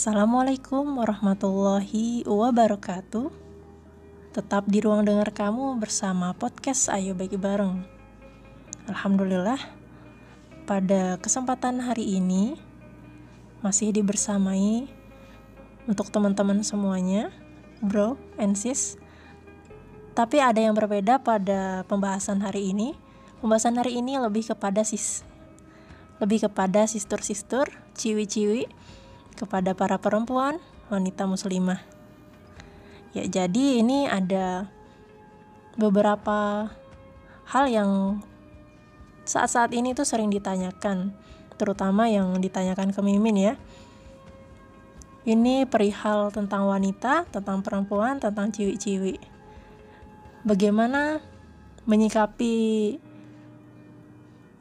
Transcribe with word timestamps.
Assalamualaikum 0.00 0.96
warahmatullahi 0.96 2.24
wabarakatuh. 2.24 3.28
Tetap 4.32 4.64
di 4.64 4.80
ruang 4.80 5.04
dengar 5.04 5.28
kamu 5.28 5.76
bersama 5.76 6.32
podcast 6.32 6.88
Ayo 6.88 7.12
Bagi 7.12 7.36
Bareng. 7.36 7.99
Alhamdulillah, 8.90 9.70
pada 10.66 11.14
kesempatan 11.22 11.78
hari 11.78 12.18
ini 12.18 12.58
masih 13.62 13.94
dibersamai 13.94 14.90
untuk 15.86 16.10
teman-teman 16.10 16.66
semuanya, 16.66 17.30
bro 17.78 18.18
and 18.34 18.58
sis. 18.58 18.98
Tapi 20.18 20.42
ada 20.42 20.58
yang 20.58 20.74
berbeda 20.74 21.22
pada 21.22 21.86
pembahasan 21.86 22.42
hari 22.42 22.74
ini. 22.74 22.98
Pembahasan 23.38 23.78
hari 23.78 24.02
ini 24.02 24.18
lebih 24.18 24.50
kepada 24.50 24.82
sis, 24.82 25.22
lebih 26.18 26.50
kepada 26.50 26.90
sistur-sistur, 26.90 27.70
ciwi-ciwi 27.94 28.66
kepada 29.38 29.70
para 29.78 30.02
perempuan, 30.02 30.58
wanita 30.90 31.30
muslimah. 31.30 31.78
Ya, 33.14 33.22
jadi 33.30 33.86
ini 33.86 34.10
ada 34.10 34.66
beberapa 35.78 36.74
hal 37.46 37.64
yang 37.70 38.20
saat-saat 39.30 39.70
ini 39.70 39.94
tuh 39.94 40.02
sering 40.02 40.26
ditanyakan, 40.34 41.14
terutama 41.54 42.10
yang 42.10 42.34
ditanyakan 42.42 42.90
ke 42.90 42.98
Mimin 42.98 43.38
ya. 43.38 43.54
Ini 45.22 45.70
perihal 45.70 46.34
tentang 46.34 46.66
wanita, 46.66 47.30
tentang 47.30 47.62
perempuan, 47.62 48.18
tentang 48.18 48.50
ciwi-ciwi. 48.50 49.22
Bagaimana 50.42 51.22
menyikapi 51.86 52.56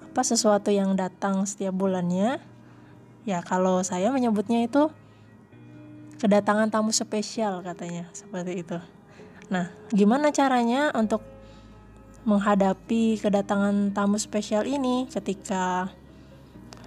apa 0.05 0.21
sesuatu 0.21 0.69
yang 0.69 0.93
datang 0.93 1.47
setiap 1.49 1.73
bulannya 1.73 2.37
Ya, 3.29 3.45
kalau 3.45 3.85
saya 3.85 4.09
menyebutnya 4.09 4.65
itu 4.65 4.89
kedatangan 6.17 6.73
tamu 6.73 6.89
spesial 6.89 7.61
katanya, 7.61 8.09
seperti 8.09 8.65
itu. 8.65 8.81
Nah, 9.53 9.69
gimana 9.93 10.33
caranya 10.33 10.89
untuk 10.97 11.21
menghadapi 12.27 13.19
kedatangan 13.19 13.95
tamu 13.95 14.19
spesial 14.19 14.67
ini 14.67 15.07
ketika 15.07 15.91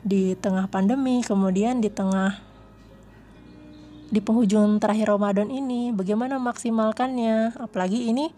di 0.03 0.35
tengah 0.37 0.67
pandemi, 0.69 1.23
kemudian 1.23 1.79
di 1.79 1.89
tengah 1.89 2.43
di 4.13 4.21
penghujung 4.21 4.77
terakhir 4.77 5.09
Ramadan 5.09 5.49
ini, 5.49 5.89
bagaimana 5.95 6.37
maksimalkannya? 6.37 7.57
Apalagi 7.57 8.13
ini 8.13 8.29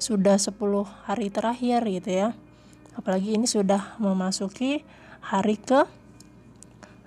sudah 0.00 0.40
10 0.40 0.56
hari 1.04 1.28
terakhir 1.28 1.84
gitu 1.84 2.08
ya. 2.08 2.28
Apalagi 2.96 3.36
ini 3.36 3.44
sudah 3.44 4.00
memasuki 4.00 4.80
hari 5.20 5.60
ke 5.60 5.84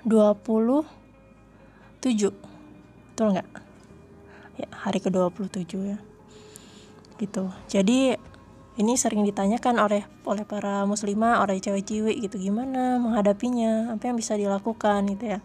27 0.06 0.84
betul 3.14 3.28
nggak 3.34 3.50
ya 4.59 4.68
hari 4.73 5.00
ke 5.00 5.09
27 5.09 5.95
ya 5.95 5.97
gitu 7.22 7.47
jadi 7.72 8.18
ini 8.73 8.97
sering 8.97 9.21
ditanyakan 9.21 9.77
oleh 9.77 10.03
oleh 10.25 10.45
para 10.45 10.85
muslimah 10.89 11.45
oleh 11.45 11.61
cewek-cewek 11.61 12.25
gitu 12.25 12.41
gimana 12.41 12.97
menghadapinya 12.97 13.93
apa 13.93 14.09
yang 14.09 14.17
bisa 14.17 14.33
dilakukan 14.33 15.05
gitu 15.13 15.38
ya 15.38 15.39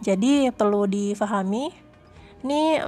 jadi 0.00 0.54
perlu 0.54 0.86
difahami 0.86 1.74
ini 2.46 2.80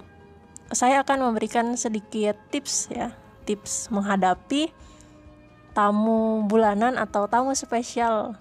saya 0.72 1.04
akan 1.04 1.32
memberikan 1.32 1.74
sedikit 1.74 2.38
tips 2.54 2.88
ya 2.94 3.12
tips 3.44 3.90
menghadapi 3.90 4.70
tamu 5.72 6.46
bulanan 6.46 7.00
atau 7.00 7.26
tamu 7.26 7.56
spesial 7.56 8.36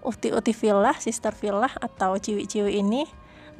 uti-uti 0.00 0.56
villa, 0.56 0.96
sister 0.96 1.34
villa 1.36 1.68
atau 1.76 2.16
ciwi-ciwi 2.16 2.80
ini 2.80 3.04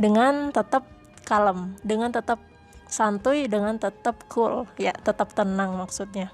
dengan 0.00 0.48
tetap 0.54 0.88
kalem, 1.28 1.76
dengan 1.84 2.10
tetap 2.10 2.40
santuy, 2.88 3.46
dengan 3.46 3.76
tetap 3.76 4.24
cool, 4.32 4.64
ya 4.80 4.96
tetap 4.96 5.36
tenang 5.36 5.76
maksudnya. 5.76 6.32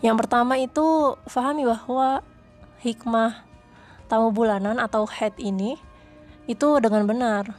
Yang 0.00 0.16
pertama 0.24 0.56
itu 0.56 1.16
fahami 1.28 1.68
bahwa 1.68 2.24
hikmah 2.80 3.44
tamu 4.08 4.32
bulanan 4.32 4.80
atau 4.80 5.04
head 5.04 5.36
ini 5.36 5.76
itu 6.48 6.68
dengan 6.80 7.04
benar. 7.04 7.52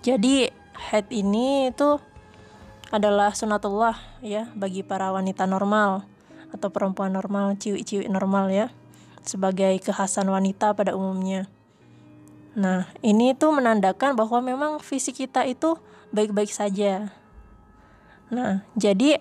Jadi 0.00 0.48
head 0.88 1.06
ini 1.12 1.68
itu 1.68 2.00
adalah 2.88 3.36
sunatullah 3.36 4.24
ya 4.24 4.48
bagi 4.56 4.80
para 4.80 5.12
wanita 5.12 5.44
normal 5.44 6.08
atau 6.48 6.72
perempuan 6.72 7.12
normal, 7.12 7.60
ciwi-ciwi 7.60 8.08
normal 8.08 8.48
ya 8.48 8.66
sebagai 9.20 9.76
kekhasan 9.84 10.32
wanita 10.32 10.72
pada 10.72 10.96
umumnya. 10.96 11.44
Nah, 12.56 12.88
ini 13.04 13.36
tuh 13.36 13.52
menandakan 13.52 14.16
bahwa 14.16 14.40
memang 14.40 14.72
fisik 14.80 15.20
kita 15.20 15.44
itu 15.44 15.76
baik-baik 16.10 16.48
saja. 16.48 17.12
Nah, 18.32 18.64
jadi 18.74 19.20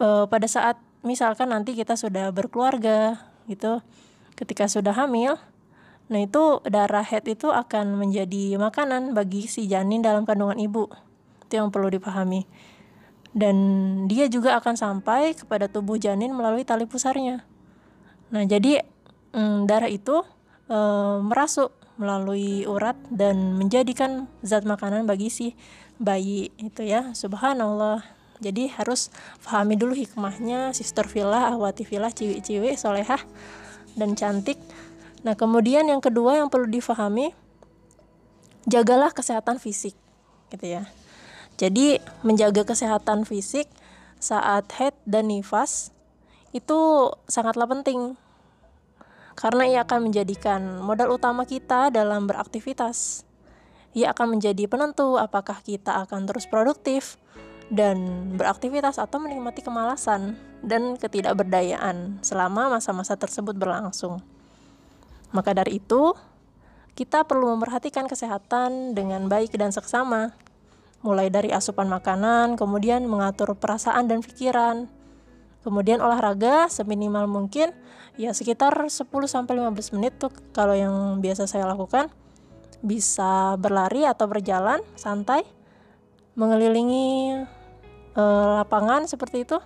e, 0.00 0.08
pada 0.28 0.46
saat 0.48 0.76
misalkan 1.06 1.52
nanti 1.52 1.76
kita 1.76 1.94
sudah 1.94 2.32
berkeluarga 2.34 3.20
gitu, 3.46 3.80
ketika 4.34 4.66
sudah 4.66 4.92
hamil, 4.92 5.38
nah 6.10 6.20
itu 6.20 6.60
darah 6.66 7.04
head 7.04 7.24
itu 7.30 7.48
akan 7.50 7.98
menjadi 7.98 8.58
makanan 8.58 9.14
bagi 9.14 9.46
si 9.46 9.70
janin 9.70 10.02
dalam 10.02 10.26
kandungan 10.26 10.58
ibu. 10.58 10.90
Itu 11.46 11.62
yang 11.62 11.70
perlu 11.70 11.92
dipahami. 11.92 12.44
Dan 13.36 13.56
dia 14.08 14.32
juga 14.32 14.56
akan 14.56 14.74
sampai 14.80 15.36
kepada 15.36 15.68
tubuh 15.68 16.00
janin 16.00 16.32
melalui 16.32 16.64
tali 16.64 16.88
pusarnya. 16.88 17.44
Nah, 18.32 18.42
jadi 18.48 18.80
mm, 19.36 19.68
darah 19.68 19.92
itu 19.92 20.24
e, 20.72 20.78
merasuk 21.20 21.70
melalui 21.96 22.64
urat 22.68 22.96
dan 23.08 23.56
menjadikan 23.56 24.28
zat 24.44 24.64
makanan 24.64 25.04
bagi 25.04 25.28
si 25.28 25.46
bayi 26.00 26.52
itu 26.56 26.84
ya. 26.84 27.12
Subhanallah. 27.12 28.15
Jadi 28.40 28.68
harus 28.68 29.08
pahami 29.40 29.80
dulu 29.80 29.96
hikmahnya 29.96 30.76
sister 30.76 31.08
villa, 31.08 31.48
ahwati 31.48 31.88
villa, 31.88 32.12
ciwi-ciwi, 32.12 32.76
solehah 32.76 33.20
dan 33.96 34.12
cantik. 34.12 34.60
Nah, 35.24 35.32
kemudian 35.34 35.88
yang 35.88 36.04
kedua 36.04 36.38
yang 36.38 36.52
perlu 36.52 36.68
difahami 36.68 37.32
jagalah 38.68 39.14
kesehatan 39.14 39.56
fisik 39.56 39.96
gitu 40.52 40.66
ya. 40.66 40.84
Jadi 41.56 41.98
menjaga 42.20 42.68
kesehatan 42.68 43.24
fisik 43.24 43.64
saat 44.20 44.68
head 44.76 44.92
dan 45.08 45.32
nifas 45.32 45.94
itu 46.52 47.10
sangatlah 47.28 47.68
penting 47.68 48.16
karena 49.36 49.64
ia 49.68 49.80
akan 49.84 50.08
menjadikan 50.08 50.80
modal 50.80 51.12
utama 51.16 51.44
kita 51.44 51.92
dalam 51.92 52.24
beraktivitas. 52.24 53.24
Ia 53.96 54.12
akan 54.12 54.36
menjadi 54.36 54.68
penentu 54.68 55.16
apakah 55.16 55.60
kita 55.64 56.04
akan 56.04 56.28
terus 56.28 56.44
produktif 56.44 57.16
dan 57.72 58.30
beraktivitas 58.38 59.02
atau 59.02 59.18
menikmati 59.18 59.62
kemalasan 59.62 60.38
dan 60.62 60.94
ketidakberdayaan 60.94 62.22
selama 62.22 62.78
masa-masa 62.78 63.18
tersebut 63.18 63.58
berlangsung. 63.58 64.22
Maka 65.34 65.52
dari 65.52 65.82
itu, 65.82 66.14
kita 66.94 67.26
perlu 67.26 67.50
memperhatikan 67.58 68.06
kesehatan 68.06 68.94
dengan 68.94 69.26
baik 69.26 69.52
dan 69.58 69.74
seksama, 69.74 70.32
mulai 71.02 71.28
dari 71.28 71.50
asupan 71.50 71.90
makanan, 71.90 72.54
kemudian 72.54 73.04
mengatur 73.04 73.52
perasaan 73.58 74.06
dan 74.06 74.22
pikiran, 74.22 74.86
Kemudian 75.66 75.98
olahraga 75.98 76.70
seminimal 76.70 77.26
mungkin 77.26 77.74
ya 78.14 78.30
sekitar 78.30 78.70
10 78.70 79.02
sampai 79.26 79.58
15 79.58 79.98
menit 79.98 80.14
tuh 80.14 80.30
kalau 80.54 80.78
yang 80.78 81.18
biasa 81.18 81.50
saya 81.50 81.66
lakukan. 81.66 82.06
Bisa 82.86 83.58
berlari 83.58 84.06
atau 84.06 84.30
berjalan 84.30 84.78
santai 84.94 85.42
mengelilingi 86.38 87.34
e, 88.16 88.22
lapangan 88.64 89.04
seperti 89.04 89.44
itu 89.44 89.60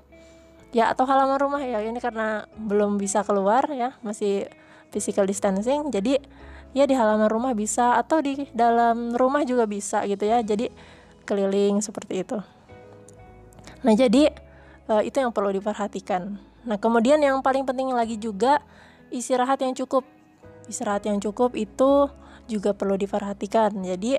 ya 0.75 0.91
atau 0.91 1.07
halaman 1.07 1.39
rumah 1.39 1.63
ya 1.63 1.79
ini 1.87 2.03
karena 2.03 2.45
belum 2.59 2.99
bisa 2.99 3.23
keluar 3.23 3.71
ya 3.71 3.95
masih 4.03 4.51
physical 4.91 5.25
distancing 5.25 5.89
jadi 5.95 6.19
ya 6.75 6.85
di 6.87 6.95
halaman 6.95 7.31
rumah 7.31 7.55
bisa 7.55 7.99
atau 7.99 8.19
di 8.23 8.47
dalam 8.55 9.15
rumah 9.15 9.47
juga 9.47 9.67
bisa 9.67 10.03
gitu 10.07 10.27
ya 10.27 10.43
jadi 10.43 10.71
keliling 11.27 11.83
seperti 11.83 12.23
itu 12.27 12.39
nah 13.81 13.95
jadi 13.97 14.31
uh, 14.91 15.03
itu 15.07 15.23
yang 15.23 15.31
perlu 15.31 15.55
diperhatikan. 15.55 16.35
Nah, 16.67 16.77
kemudian 16.77 17.23
yang 17.23 17.39
paling 17.41 17.63
penting 17.63 17.95
lagi 17.95 18.19
juga 18.19 18.59
istirahat 19.15 19.63
yang 19.63 19.73
cukup. 19.79 20.03
Istirahat 20.67 21.07
yang 21.07 21.23
cukup 21.23 21.55
itu 21.55 22.11
juga 22.51 22.75
perlu 22.75 22.99
diperhatikan. 22.99 23.71
Jadi 23.79 24.19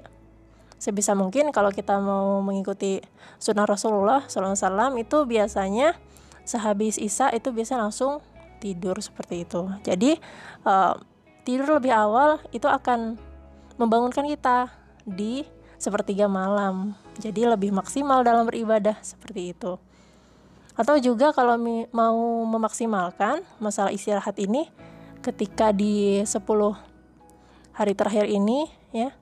sebisa 0.82 1.14
mungkin 1.14 1.54
kalau 1.54 1.70
kita 1.70 2.02
mau 2.02 2.42
mengikuti 2.42 3.06
sunnah 3.38 3.70
Rasulullah 3.70 4.26
SAW 4.26 4.98
itu 4.98 5.30
biasanya 5.30 5.94
sehabis 6.42 6.98
isya 6.98 7.30
itu 7.38 7.54
biasa 7.54 7.78
langsung 7.78 8.18
tidur 8.58 8.98
seperti 8.98 9.46
itu. 9.46 9.70
Jadi 9.86 10.18
uh, 10.66 10.98
tidur 11.46 11.78
lebih 11.78 11.94
awal 11.94 12.42
itu 12.50 12.66
akan 12.66 13.22
membangunkan 13.78 14.26
kita 14.26 14.74
di 15.06 15.46
sepertiga 15.78 16.26
malam. 16.26 16.98
Jadi 17.22 17.46
lebih 17.46 17.70
maksimal 17.70 18.26
dalam 18.26 18.50
beribadah 18.50 18.98
seperti 19.06 19.54
itu. 19.54 19.78
Atau 20.74 20.98
juga 20.98 21.30
kalau 21.30 21.62
mau 21.94 22.18
memaksimalkan 22.50 23.46
masalah 23.62 23.94
istirahat 23.94 24.34
ini 24.42 24.66
ketika 25.22 25.70
di 25.70 26.26
10 26.26 26.42
hari 27.78 27.94
terakhir 27.94 28.26
ini 28.26 28.66
ya 28.90 29.14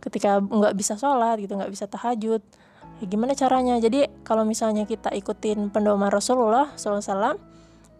ketika 0.00 0.40
nggak 0.40 0.74
bisa 0.76 0.96
sholat 0.96 1.36
gitu 1.40 1.56
nggak 1.56 1.72
bisa 1.72 1.86
tahajud 1.86 2.42
ya 3.00 3.04
gimana 3.08 3.32
caranya? 3.32 3.80
Jadi 3.80 4.08
kalau 4.26 4.44
misalnya 4.44 4.84
kita 4.84 5.12
ikutin 5.12 5.72
pendoman 5.72 6.12
Rasulullah 6.12 6.72
SAW 6.76 7.40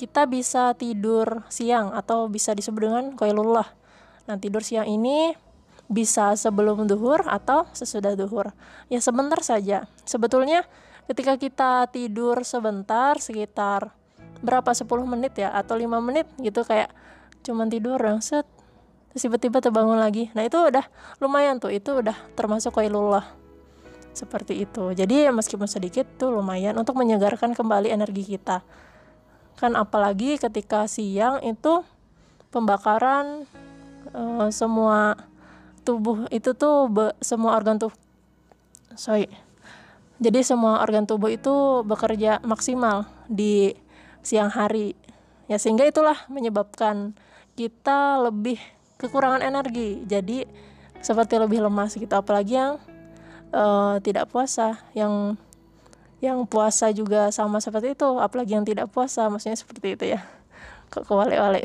kita 0.01 0.25
bisa 0.25 0.73
tidur 0.77 1.45
siang 1.53 1.93
atau 1.93 2.29
bisa 2.33 2.57
disebut 2.57 2.81
dengan 2.81 3.05
koilullah 3.13 3.69
nah 4.25 4.37
tidur 4.41 4.65
siang 4.65 4.89
ini 4.89 5.37
bisa 5.91 6.39
sebelum 6.39 6.87
duhur 6.87 7.27
atau 7.27 7.67
sesudah 7.75 8.15
duhur. 8.15 8.55
Ya 8.87 9.03
sebentar 9.03 9.43
saja. 9.43 9.91
Sebetulnya 10.07 10.63
ketika 11.11 11.35
kita 11.35 11.91
tidur 11.91 12.47
sebentar 12.47 13.19
sekitar 13.19 13.91
berapa 14.41 14.71
10 14.71 14.87
menit 15.11 15.35
ya 15.35 15.51
atau 15.51 15.75
lima 15.75 15.99
menit 15.99 16.31
gitu 16.39 16.63
kayak 16.63 16.95
cuman 17.43 17.67
tidur 17.67 17.99
yang 17.99 18.23
set 18.23 18.47
terus 19.11 19.23
tiba-tiba 19.27 19.59
terbangun 19.59 19.99
lagi. 19.99 20.31
Nah 20.33 20.47
itu 20.47 20.57
udah 20.57 20.87
lumayan 21.19 21.59
tuh. 21.59 21.75
Itu 21.75 21.99
udah 21.99 22.15
termasuk 22.39 22.75
koilullah 22.75 23.27
seperti 24.15 24.67
itu. 24.67 24.95
Jadi 24.95 25.31
meskipun 25.31 25.67
sedikit 25.71 26.07
tuh 26.19 26.35
lumayan 26.35 26.75
untuk 26.79 26.99
menyegarkan 26.99 27.55
kembali 27.55 27.91
energi 27.91 28.27
kita. 28.27 28.63
Kan 29.59 29.77
apalagi 29.77 30.41
ketika 30.41 30.87
siang 30.89 31.43
itu 31.45 31.85
pembakaran 32.51 33.47
uh, 34.15 34.49
semua 34.51 35.15
tubuh 35.87 36.27
itu 36.29 36.53
tuh 36.53 36.91
be, 36.91 37.07
semua 37.23 37.57
organ 37.57 37.79
tubuh 37.79 37.97
sorry. 38.95 39.31
Jadi 40.21 40.45
semua 40.45 40.85
organ 40.85 41.09
tubuh 41.09 41.33
itu 41.33 41.81
bekerja 41.87 42.45
maksimal 42.45 43.09
di 43.25 43.73
siang 44.21 44.53
hari. 44.53 44.93
Ya 45.49 45.57
sehingga 45.57 45.89
itulah 45.89 46.29
menyebabkan 46.29 47.17
kita 47.57 48.21
lebih 48.21 48.61
kekurangan 49.01 49.41
energi. 49.41 50.05
Jadi 50.05 50.45
seperti 51.01 51.41
lebih 51.41 51.65
lemas 51.65 51.97
gitu 51.97 52.13
apalagi 52.13 52.61
yang 52.61 52.77
uh, 53.57 53.97
tidak 54.05 54.29
puasa, 54.29 54.77
yang 54.93 55.41
yang 56.21 56.45
puasa 56.45 56.93
juga 56.93 57.33
sama 57.33 57.65
seperti 57.65 57.97
itu, 57.97 58.09
apalagi 58.21 58.53
yang 58.53 58.67
tidak 58.69 58.93
puasa, 58.93 59.25
maksudnya 59.33 59.57
seperti 59.57 59.97
itu 59.97 60.05
ya. 60.13 60.21
Kok 60.93 61.09
kewale-wale. 61.09 61.65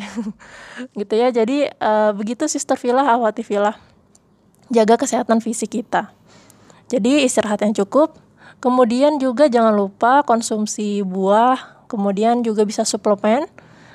gitu 1.00 1.14
ya. 1.20 1.28
Jadi 1.36 1.68
uh, 1.68 2.16
begitu 2.16 2.48
Sister 2.48 2.80
Villa, 2.80 3.04
Awati 3.04 3.44
Villa. 3.44 3.76
Jaga 4.72 4.96
kesehatan 4.96 5.44
fisik 5.44 5.76
kita. 5.76 6.16
Jadi 6.88 7.28
istirahat 7.28 7.60
yang 7.66 7.76
cukup, 7.76 8.16
Kemudian 8.66 9.22
juga 9.22 9.46
jangan 9.46 9.78
lupa 9.78 10.24
konsumsi 10.24 11.06
buah, 11.06 11.86
kemudian 11.86 12.42
juga 12.42 12.64
bisa 12.66 12.82
suplemen, 12.82 13.46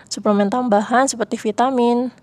suplemen 0.07 0.47
tambahan 0.47 1.11
seperti 1.11 1.41
vitamin. 1.41 2.15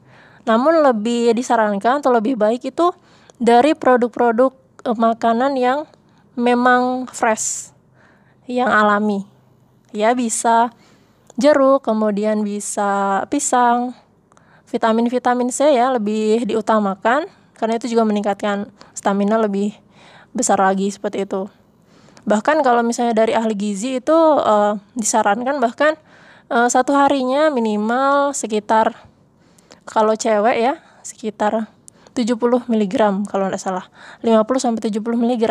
Namun 0.47 0.79
lebih 0.79 1.35
disarankan 1.35 1.99
atau 1.99 2.15
lebih 2.15 2.39
baik 2.39 2.71
itu 2.71 2.95
dari 3.38 3.75
produk-produk 3.75 4.55
e, 4.88 4.91
makanan 4.95 5.59
yang 5.59 5.83
memang 6.39 7.11
fresh, 7.11 7.75
yang 8.47 8.71
alami. 8.71 9.27
Ya 9.91 10.15
bisa 10.15 10.71
jeruk, 11.35 11.83
kemudian 11.83 12.41
bisa 12.47 13.21
pisang, 13.27 13.94
vitamin-vitamin 14.67 15.49
C 15.51 15.75
ya 15.75 15.91
lebih 15.95 16.44
diutamakan 16.44 17.27
karena 17.55 17.73
itu 17.79 17.88
juga 17.89 18.03
meningkatkan 18.03 18.67
stamina 18.91 19.39
lebih 19.39 19.73
besar 20.35 20.59
lagi 20.59 20.91
seperti 20.91 21.23
itu 21.23 21.47
bahkan 22.27 22.59
kalau 22.59 22.83
misalnya 22.83 23.15
dari 23.15 23.31
ahli 23.31 23.55
gizi 23.55 24.03
itu 24.03 24.13
uh, 24.13 24.75
disarankan 25.00 25.63
bahkan 25.63 25.95
uh, 26.51 26.67
satu 26.67 26.91
harinya 26.91 27.47
minimal 27.47 28.35
sekitar 28.35 29.06
kalau 29.88 30.13
cewek 30.13 30.57
ya 30.60 30.74
sekitar 31.01 31.72
70 32.12 32.68
mg 32.68 32.95
kalau 33.30 33.48
tidak 33.48 33.62
salah. 33.62 33.86
50 34.25 34.44
sampai 34.60 34.81
70 34.89 35.00
mg 35.01 35.45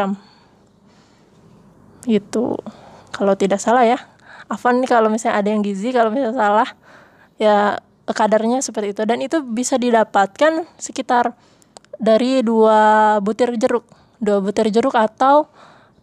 itu 2.06 2.55
kalau 3.11 3.35
tidak 3.35 3.59
salah 3.59 3.83
ya. 3.83 3.99
Afan 4.47 4.79
nih 4.79 4.87
kalau 4.87 5.11
misalnya 5.11 5.43
ada 5.43 5.49
yang 5.50 5.62
gizi 5.65 5.91
kalau 5.91 6.15
misalnya 6.15 6.38
salah 6.38 6.69
ya 7.41 7.79
kadarnya 8.06 8.62
seperti 8.62 8.94
itu. 8.94 9.03
Dan 9.06 9.23
itu 9.23 9.43
bisa 9.43 9.79
didapatkan 9.79 10.67
sekitar 10.79 11.35
dari 11.99 12.43
dua 12.43 13.19
butir 13.23 13.55
jeruk. 13.59 13.87
Dua 14.19 14.38
butir 14.43 14.71
jeruk 14.71 14.94
atau 14.94 15.50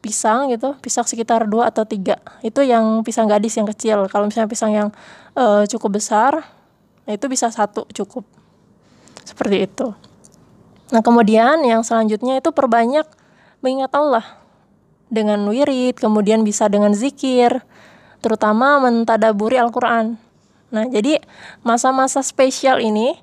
pisang 0.04 0.52
gitu. 0.52 0.76
Pisang 0.84 1.08
sekitar 1.08 1.48
dua 1.48 1.72
atau 1.72 1.88
tiga. 1.88 2.20
Itu 2.44 2.64
yang 2.64 3.04
pisang 3.08 3.28
gadis 3.32 3.56
yang 3.56 3.68
kecil. 3.68 4.08
Kalau 4.12 4.28
misalnya 4.28 4.52
pisang 4.52 4.72
yang 4.76 4.90
uh, 5.40 5.64
cukup 5.68 6.00
besar 6.00 6.44
nah 7.04 7.12
itu 7.16 7.26
bisa 7.28 7.52
satu 7.52 7.88
cukup 7.92 8.24
seperti 9.24 9.68
itu 9.68 9.92
nah 10.92 11.02
kemudian 11.02 11.64
yang 11.64 11.82
selanjutnya 11.82 12.40
itu 12.40 12.50
perbanyak 12.52 13.08
mengingat 13.64 13.92
Allah 13.96 14.26
dengan 15.08 15.44
wirid 15.48 16.00
kemudian 16.00 16.44
bisa 16.44 16.68
dengan 16.68 16.92
zikir 16.92 17.64
terutama 18.20 18.80
mentadaburi 18.84 19.60
Al-Quran 19.60 20.20
nah 20.74 20.86
jadi 20.90 21.22
masa-masa 21.62 22.24
spesial 22.26 22.82
ini 22.82 23.20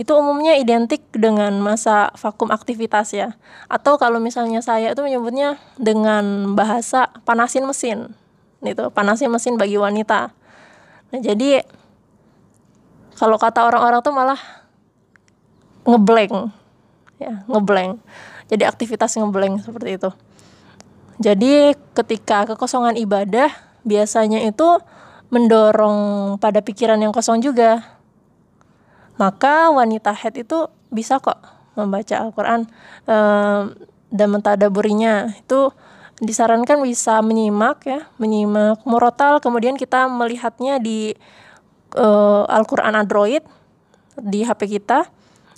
itu 0.00 0.16
umumnya 0.16 0.56
identik 0.56 1.04
dengan 1.12 1.60
masa 1.60 2.08
vakum 2.16 2.48
aktivitas 2.48 3.12
ya. 3.12 3.36
Atau 3.68 4.00
kalau 4.00 4.16
misalnya 4.16 4.64
saya 4.64 4.96
itu 4.96 5.04
menyebutnya 5.04 5.60
dengan 5.76 6.56
bahasa 6.56 7.12
panasin 7.28 7.68
mesin. 7.68 8.16
Itu 8.64 8.88
panasin 8.88 9.28
mesin 9.28 9.60
bagi 9.60 9.76
wanita. 9.76 10.32
Nah, 11.12 11.20
jadi 11.20 11.68
kalau 13.20 13.36
kata 13.36 13.68
orang-orang 13.68 14.00
tuh 14.00 14.16
malah 14.16 14.40
ngeblank. 15.84 16.48
Ya, 17.20 17.44
ngeblank. 17.44 18.00
Jadi 18.48 18.64
aktivitas 18.64 19.12
ngeblank 19.20 19.60
seperti 19.60 20.00
itu. 20.00 20.10
Jadi 21.20 21.76
ketika 21.92 22.48
kekosongan 22.48 22.96
ibadah 22.96 23.52
biasanya 23.84 24.40
itu 24.48 24.80
mendorong 25.28 26.36
pada 26.40 26.64
pikiran 26.64 26.96
yang 26.96 27.14
kosong 27.14 27.38
juga 27.44 28.00
maka 29.20 29.68
wanita 29.68 30.16
head 30.16 30.42
itu 30.42 30.66
bisa 30.88 31.20
kok 31.20 31.38
membaca 31.76 32.16
Al-Quran 32.18 32.66
um, 33.04 33.62
dan 34.10 34.28
mentadaburinya 34.32 35.36
itu 35.38 35.70
disarankan 36.24 36.82
bisa 36.82 37.20
menyimak 37.20 37.84
ya 37.84 38.08
menyimak 38.16 38.82
murotal 38.88 39.38
kemudian 39.38 39.78
kita 39.78 40.08
melihatnya 40.08 40.82
di 40.82 41.14
uh, 41.96 42.44
Al-Quran 42.46 42.94
Android 42.94 43.42
di 44.20 44.44
HP 44.44 44.80
kita 44.80 45.08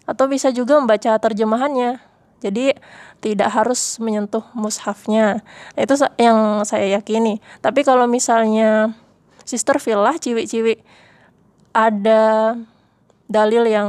atau 0.07 0.25
bisa 0.31 0.51
juga 0.55 0.79
membaca 0.79 1.17
terjemahannya. 1.19 1.99
Jadi 2.43 2.75
tidak 3.23 3.55
harus 3.55 4.03
menyentuh 4.03 4.43
mushafnya. 4.53 5.47
Itu 5.79 5.95
yang 6.19 6.67
saya 6.67 6.99
yakini. 6.99 7.39
Tapi 7.63 7.87
kalau 7.87 8.11
misalnya 8.11 8.99
sister 9.47 9.79
villa 9.79 10.15
ciwi-ciwi 10.19 10.83
ada 11.73 12.55
dalil 13.31 13.65
yang 13.65 13.89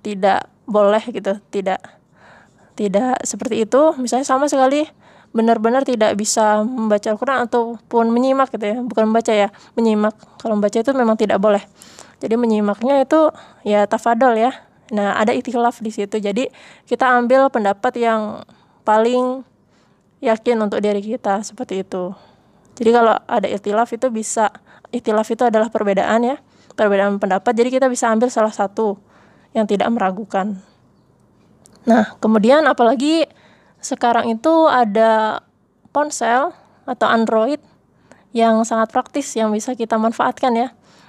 tidak 0.00 0.48
boleh 0.68 1.00
gitu 1.08 1.40
tidak 1.48 1.80
tidak 2.76 3.18
seperti 3.24 3.64
itu 3.64 3.96
misalnya 3.96 4.26
sama 4.28 4.46
sekali 4.46 4.86
benar-benar 5.32 5.84
tidak 5.84 6.16
bisa 6.16 6.64
membaca 6.64 7.08
Al-Quran 7.12 7.38
ataupun 7.48 8.08
menyimak 8.08 8.48
gitu 8.52 8.64
ya. 8.64 8.76
Bukan 8.80 9.12
membaca 9.12 9.32
ya 9.32 9.48
menyimak. 9.76 10.14
Kalau 10.40 10.56
membaca 10.56 10.76
itu 10.80 10.90
memang 10.96 11.16
tidak 11.20 11.38
boleh. 11.38 11.62
Jadi 12.18 12.34
menyimaknya 12.34 13.04
itu 13.04 13.30
ya 13.62 13.86
tafadol 13.86 14.34
ya. 14.34 14.50
Nah 14.90 15.14
ada 15.14 15.30
ikhtilaf 15.36 15.78
di 15.84 15.92
situ. 15.92 16.18
Jadi 16.18 16.48
kita 16.88 17.06
ambil 17.06 17.52
pendapat 17.52 17.92
yang 18.00 18.42
paling 18.82 19.44
yakin 20.18 20.56
untuk 20.58 20.82
diri 20.82 21.04
kita 21.04 21.44
seperti 21.46 21.86
itu. 21.86 22.16
Jadi 22.78 22.90
kalau 22.94 23.14
ada 23.26 23.46
ikhtilaf 23.46 23.90
itu 23.94 24.08
bisa 24.10 24.50
ikhtilaf 24.90 25.28
itu 25.28 25.44
adalah 25.46 25.68
perbedaan 25.68 26.24
ya 26.24 26.36
perbedaan 26.78 27.18
pendapat. 27.18 27.52
Jadi 27.54 27.68
kita 27.74 27.86
bisa 27.90 28.10
ambil 28.10 28.30
salah 28.30 28.54
satu 28.54 28.98
yang 29.50 29.66
tidak 29.66 29.90
meragukan. 29.90 30.62
Nah 31.86 32.14
kemudian 32.22 32.64
apalagi 32.66 33.26
sekarang 33.78 34.30
itu 34.34 34.66
ada 34.66 35.42
ponsel 35.94 36.54
atau 36.88 37.06
Android 37.06 37.60
yang 38.34 38.62
sangat 38.62 38.92
praktis 38.92 39.32
yang 39.34 39.50
bisa 39.54 39.74
kita 39.74 39.96
manfaatkan 39.96 40.54
ya. 40.54 40.68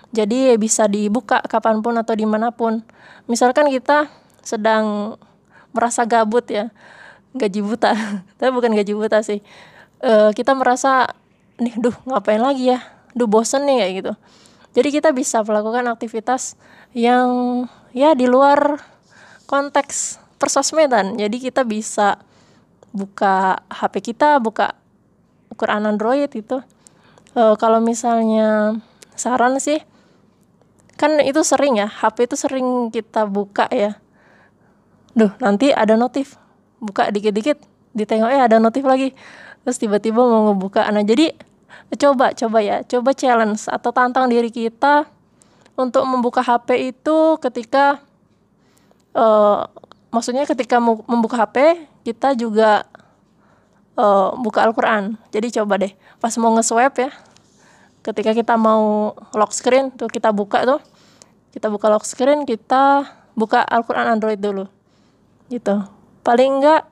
Jadi 0.10 0.58
bisa 0.58 0.90
dibuka 0.90 1.42
kapan 1.46 1.86
pun 1.86 1.94
atau 2.00 2.18
di 2.18 2.26
mana 2.26 2.50
pun. 2.50 2.82
Misalkan 3.30 3.70
kita 3.70 4.10
sedang 4.42 5.18
merasa 5.70 6.06
gabut 6.10 6.46
ya 6.50 6.74
gaji 7.38 7.62
buta. 7.62 7.94
Tapi 8.42 8.50
bukan 8.50 8.74
gaji 8.74 8.94
buta 8.98 9.22
sih. 9.22 9.46
E, 10.02 10.34
kita 10.34 10.58
merasa 10.58 11.14
nih 11.62 11.78
duh 11.78 11.94
ngapain 12.10 12.42
lagi 12.42 12.74
ya? 12.74 12.82
Duh 13.14 13.30
bosen 13.30 13.70
nih 13.70 13.86
kayak 13.86 13.94
gitu. 14.02 14.14
Jadi 14.70 14.90
kita 14.94 15.10
bisa 15.14 15.46
melakukan 15.46 15.86
aktivitas 15.90 16.58
yang 16.94 17.66
ya 17.94 18.18
di 18.18 18.26
luar 18.26 18.82
konteks 19.50 20.22
persosmedan 20.38 21.18
jadi 21.18 21.38
kita 21.38 21.66
bisa 21.66 22.22
buka 22.92 23.62
HP 23.70 24.14
kita 24.14 24.42
buka 24.42 24.74
Quran 25.56 25.86
Android 25.86 26.30
itu. 26.32 26.62
Uh, 27.38 27.54
kalau 27.62 27.78
misalnya 27.78 28.82
saran 29.14 29.62
sih 29.62 29.78
kan 31.00 31.22
itu 31.24 31.40
sering 31.46 31.80
ya 31.80 31.88
HP 31.88 32.28
itu 32.28 32.36
sering 32.36 32.90
kita 32.90 33.30
buka 33.30 33.70
ya. 33.72 34.00
Duh 35.14 35.32
nanti 35.40 35.72
ada 35.72 35.96
notif. 35.96 36.36
Buka 36.80 37.12
dikit-dikit 37.12 37.60
ditengok 37.94 38.30
eh 38.32 38.42
ada 38.42 38.58
notif 38.58 38.84
lagi. 38.84 39.14
Terus 39.64 39.78
tiba-tiba 39.78 40.20
mau 40.24 40.52
ngebuka. 40.52 40.88
Nah 40.90 41.06
jadi 41.06 41.36
coba 41.96 42.34
coba 42.34 42.60
ya. 42.64 42.82
Coba 42.88 43.14
challenge 43.14 43.68
atau 43.70 43.92
tantang 43.94 44.32
diri 44.32 44.50
kita 44.50 45.06
untuk 45.80 46.04
membuka 46.04 46.44
HP 46.44 46.92
itu 46.92 47.40
ketika 47.40 48.04
uh, 49.16 49.68
maksudnya 50.10 50.46
ketika 50.46 50.82
membuka 50.82 51.38
HP 51.38 51.86
kita 52.06 52.34
juga 52.34 52.86
uh, 54.00 54.34
buka 54.38 54.66
Al-Quran. 54.66 55.18
Jadi 55.30 55.54
coba 55.62 55.78
deh 55.82 55.94
pas 56.20 56.34
mau 56.42 56.52
nge-swipe 56.58 57.08
ya 57.08 57.12
ketika 58.00 58.32
kita 58.32 58.56
mau 58.56 59.12
lock 59.36 59.52
screen 59.52 59.92
tuh 59.92 60.08
kita 60.08 60.32
buka 60.32 60.64
tuh 60.64 60.80
kita 61.52 61.68
buka 61.68 61.92
lock 61.92 62.08
screen 62.08 62.48
kita 62.48 63.06
buka 63.36 63.60
Al-Quran 63.64 64.08
Android 64.20 64.40
dulu 64.40 64.66
gitu. 65.52 65.84
Paling 66.24 66.62
enggak 66.62 66.88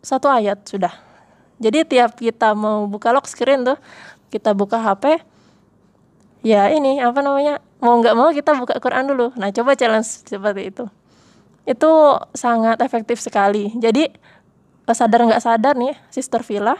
satu 0.00 0.30
ayat 0.30 0.62
sudah. 0.64 0.92
Jadi 1.56 1.88
tiap 1.88 2.20
kita 2.20 2.52
mau 2.52 2.84
buka 2.84 3.12
lock 3.12 3.28
screen 3.28 3.64
tuh 3.64 3.78
kita 4.28 4.52
buka 4.52 4.80
HP 4.80 5.20
ya 6.44 6.68
ini 6.72 7.00
apa 7.00 7.24
namanya 7.24 7.64
mau 7.80 7.96
nggak 7.96 8.14
mau 8.16 8.28
kita 8.32 8.56
buka 8.56 8.76
Quran 8.80 9.08
dulu. 9.12 9.32
Nah 9.36 9.52
coba 9.52 9.76
challenge 9.76 10.24
seperti 10.28 10.72
itu 10.72 10.84
itu 11.66 11.92
sangat 12.32 12.78
efektif 12.80 13.18
sekali. 13.18 13.74
Jadi 13.74 14.08
sadar 14.86 15.26
nggak 15.26 15.42
sadar 15.42 15.74
nih 15.74 15.98
Sister 16.14 16.46
Villa 16.46 16.78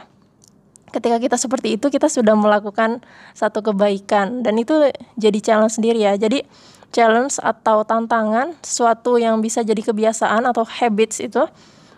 ketika 0.95 1.19
kita 1.19 1.35
seperti 1.35 1.75
itu 1.75 1.91
kita 1.91 2.07
sudah 2.07 2.33
melakukan 2.33 3.03
satu 3.35 3.59
kebaikan. 3.59 4.41
Dan 4.41 4.57
itu 4.57 4.87
jadi 5.19 5.39
challenge 5.43 5.75
sendiri 5.75 5.99
ya. 5.99 6.15
Jadi 6.15 6.47
challenge 6.95 7.37
atau 7.43 7.83
tantangan 7.83 8.55
sesuatu 8.63 9.19
yang 9.19 9.43
bisa 9.43 9.61
jadi 9.61 9.83
kebiasaan 9.83 10.47
atau 10.47 10.63
habits 10.63 11.19
itu 11.19 11.43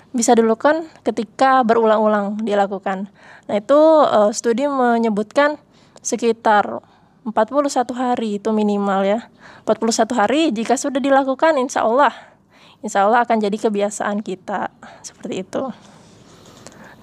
bisa 0.10 0.34
dilakukan 0.34 0.90
ketika 1.06 1.62
berulang-ulang 1.62 2.42
dilakukan. 2.42 3.14
Nah 3.46 3.56
itu 3.62 3.78
uh, 4.10 4.34
studi 4.34 4.66
menyebutkan 4.66 5.62
sekitar 6.02 6.82
41 7.30 7.70
hari 7.94 8.42
itu 8.42 8.50
minimal 8.50 9.06
ya. 9.06 9.30
41 9.70 10.18
hari 10.18 10.42
jika 10.50 10.74
sudah 10.74 10.98
dilakukan 10.98 11.62
insya 11.62 11.86
Allah 11.86 12.29
insya 12.80 13.08
Allah 13.08 13.24
akan 13.28 13.38
jadi 13.44 13.58
kebiasaan 13.60 14.24
kita 14.24 14.72
seperti 15.04 15.44
itu 15.44 15.72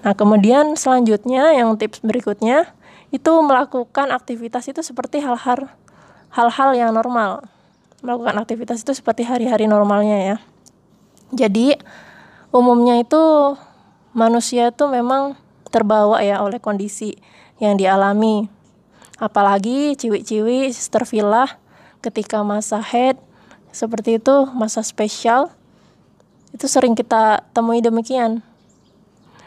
Nah, 0.07 0.13
kemudian 0.15 0.77
selanjutnya 0.79 1.51
yang 1.51 1.75
tips 1.75 1.99
berikutnya 1.99 2.69
itu 3.11 3.31
melakukan 3.43 4.15
aktivitas 4.15 4.63
itu 4.71 4.79
seperti 4.79 5.19
hal-hal 5.19 5.67
hal-hal 6.31 6.69
yang 6.71 6.95
normal. 6.95 7.43
Melakukan 7.99 8.39
aktivitas 8.39 8.87
itu 8.87 8.95
seperti 8.95 9.27
hari-hari 9.27 9.65
normalnya 9.65 10.17
ya. 10.21 10.35
Jadi 11.33 11.75
umumnya 12.55 13.03
itu 13.03 13.19
manusia 14.15 14.69
itu 14.71 14.85
memang 14.87 15.35
terbawa 15.73 16.23
ya 16.23 16.39
oleh 16.39 16.63
kondisi 16.63 17.19
yang 17.59 17.75
dialami. 17.75 18.47
Apalagi 19.17 19.97
ciwi-ciwi 19.97 20.69
sister 20.69 21.03
villa 21.09 21.57
ketika 22.05 22.45
masa 22.45 22.79
head 22.79 23.17
seperti 23.73 24.21
itu, 24.21 24.45
masa 24.53 24.85
spesial 24.85 25.56
itu 26.57 26.65
sering 26.65 26.97
kita 26.97 27.45
temui 27.53 27.85
demikian. 27.85 28.41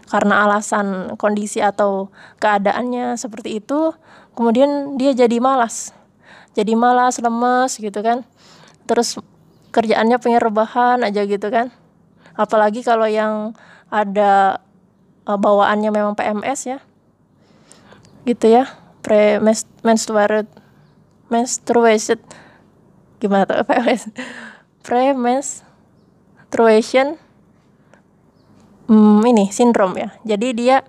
Karena 0.07 0.47
alasan 0.47 1.19
kondisi 1.19 1.59
atau 1.59 2.15
keadaannya 2.39 3.19
seperti 3.19 3.59
itu 3.59 3.95
kemudian 4.39 4.95
dia 4.95 5.11
jadi 5.11 5.43
malas. 5.43 5.91
Jadi 6.55 6.79
malas 6.79 7.19
lemes 7.19 7.75
gitu 7.75 7.99
kan. 7.99 8.23
Terus 8.87 9.19
kerjaannya 9.75 10.23
pengen 10.23 10.43
rebahan 10.43 11.03
aja 11.03 11.27
gitu 11.27 11.51
kan. 11.51 11.75
Apalagi 12.39 12.87
kalau 12.87 13.11
yang 13.11 13.59
ada 13.91 14.63
uh, 15.27 15.39
bawaannya 15.39 15.91
memang 15.91 16.15
PMS 16.15 16.61
ya. 16.71 16.79
Gitu 18.23 18.55
ya 18.55 18.71
pre 19.01 19.41
menstruated 19.83 20.47
menstruation 21.33 22.21
gimana 23.21 23.49
tuh 23.49 23.65
PMS 23.65 24.13
pre 24.85 25.13
menstruation 26.51 27.15
hmm, 28.91 29.23
ini 29.23 29.55
sindrom 29.55 29.95
ya. 29.95 30.11
Jadi 30.27 30.51
dia 30.51 30.83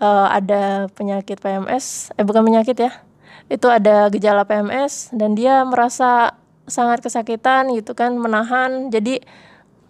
uh, 0.00 0.32
ada 0.32 0.88
penyakit 0.96 1.36
PMS, 1.36 2.08
eh 2.16 2.24
bukan 2.24 2.40
penyakit 2.40 2.80
ya. 2.80 3.04
Itu 3.52 3.68
ada 3.68 4.08
gejala 4.08 4.48
PMS 4.48 5.12
dan 5.12 5.36
dia 5.36 5.60
merasa 5.68 6.40
sangat 6.64 7.04
kesakitan 7.04 7.68
gitu 7.76 7.92
kan, 7.92 8.16
menahan. 8.16 8.88
Jadi 8.88 9.20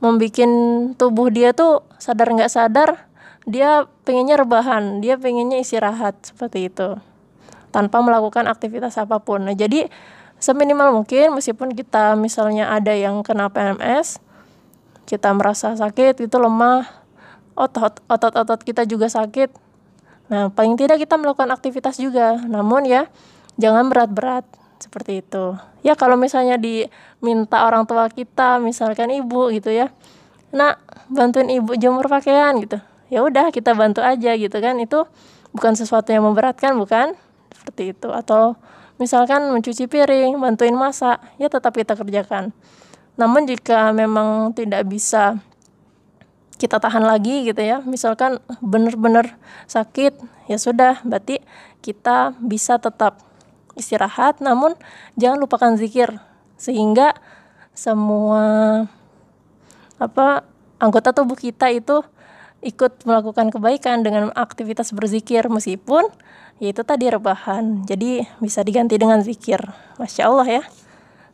membuat 0.03 0.51
tubuh 0.99 1.31
dia 1.31 1.55
tuh 1.55 1.87
sadar 2.03 2.35
nggak 2.35 2.51
sadar 2.51 3.07
dia 3.47 3.87
pengennya 4.03 4.35
rebahan, 4.35 4.99
dia 4.99 5.15
pengennya 5.15 5.63
istirahat 5.63 6.19
seperti 6.27 6.67
itu 6.67 6.99
tanpa 7.71 8.03
melakukan 8.03 8.51
aktivitas 8.51 8.99
apa 8.99 9.23
pun. 9.23 9.47
Nah, 9.47 9.55
jadi 9.55 9.87
seminimal 10.43 10.91
mungkin 10.91 11.39
meskipun 11.39 11.71
kita 11.71 12.19
misalnya 12.19 12.71
ada 12.75 12.95
yang 12.95 13.23
kena 13.23 13.47
PMS, 13.51 14.23
kita 15.13 15.29
merasa 15.37 15.77
sakit 15.77 16.25
itu 16.25 16.37
lemah 16.41 16.89
otot 17.53 18.01
otot-otot 18.09 18.65
kita 18.65 18.89
juga 18.89 19.13
sakit. 19.13 19.53
Nah, 20.33 20.49
paling 20.49 20.81
tidak 20.81 21.05
kita 21.05 21.21
melakukan 21.21 21.53
aktivitas 21.53 22.01
juga. 22.01 22.41
Namun 22.49 22.89
ya, 22.89 23.13
jangan 23.61 23.93
berat-berat 23.93 24.49
seperti 24.81 25.21
itu. 25.21 25.61
Ya 25.85 25.93
kalau 25.93 26.17
misalnya 26.17 26.57
diminta 26.57 27.69
orang 27.69 27.85
tua 27.85 28.09
kita, 28.09 28.57
misalkan 28.57 29.13
ibu 29.13 29.53
gitu 29.53 29.69
ya. 29.69 29.93
Nah, 30.57 30.81
bantuin 31.13 31.53
ibu 31.53 31.77
jemur 31.77 32.09
pakaian 32.09 32.57
gitu. 32.65 32.81
Ya 33.13 33.21
udah 33.21 33.53
kita 33.53 33.77
bantu 33.77 34.01
aja 34.01 34.33
gitu 34.33 34.57
kan. 34.57 34.81
Itu 34.81 35.05
bukan 35.53 35.77
sesuatu 35.77 36.09
yang 36.09 36.25
memberatkan, 36.25 36.73
bukan? 36.81 37.13
Seperti 37.53 37.93
itu. 37.93 38.09
Atau 38.09 38.57
misalkan 38.97 39.53
mencuci 39.53 39.85
piring, 39.85 40.41
bantuin 40.41 40.73
masak, 40.73 41.21
ya 41.37 41.53
tetap 41.53 41.77
kita 41.77 41.93
kerjakan. 41.93 42.57
Namun 43.23 43.47
jika 43.47 43.95
memang 43.95 44.51
tidak 44.51 44.83
bisa 44.91 45.39
kita 46.59 46.83
tahan 46.83 47.07
lagi 47.07 47.47
gitu 47.47 47.63
ya 47.63 47.79
misalkan 47.87 48.43
benar-benar 48.63 49.35
sakit 49.71 50.15
ya 50.47 50.59
sudah 50.59 50.99
berarti 51.07 51.39
kita 51.79 52.35
bisa 52.43 52.83
tetap 52.83 53.23
istirahat. 53.79 54.43
Namun 54.43 54.75
jangan 55.15 55.39
lupakan 55.39 55.79
zikir 55.79 56.19
sehingga 56.59 57.15
semua 57.79 58.43
apa 60.03 60.43
anggota 60.83 61.15
tubuh 61.15 61.39
kita 61.39 61.71
itu 61.71 62.03
ikut 62.59 63.07
melakukan 63.07 63.55
kebaikan 63.55 64.03
dengan 64.03 64.35
aktivitas 64.35 64.91
berzikir 64.91 65.47
meskipun 65.47 66.11
yaitu 66.59 66.83
tadi 66.83 67.07
rebahan. 67.07 67.87
Jadi 67.87 68.27
bisa 68.43 68.67
diganti 68.67 68.99
dengan 68.99 69.23
zikir. 69.23 69.63
Masya 70.03 70.27
Allah 70.27 70.47
ya. 70.59 70.63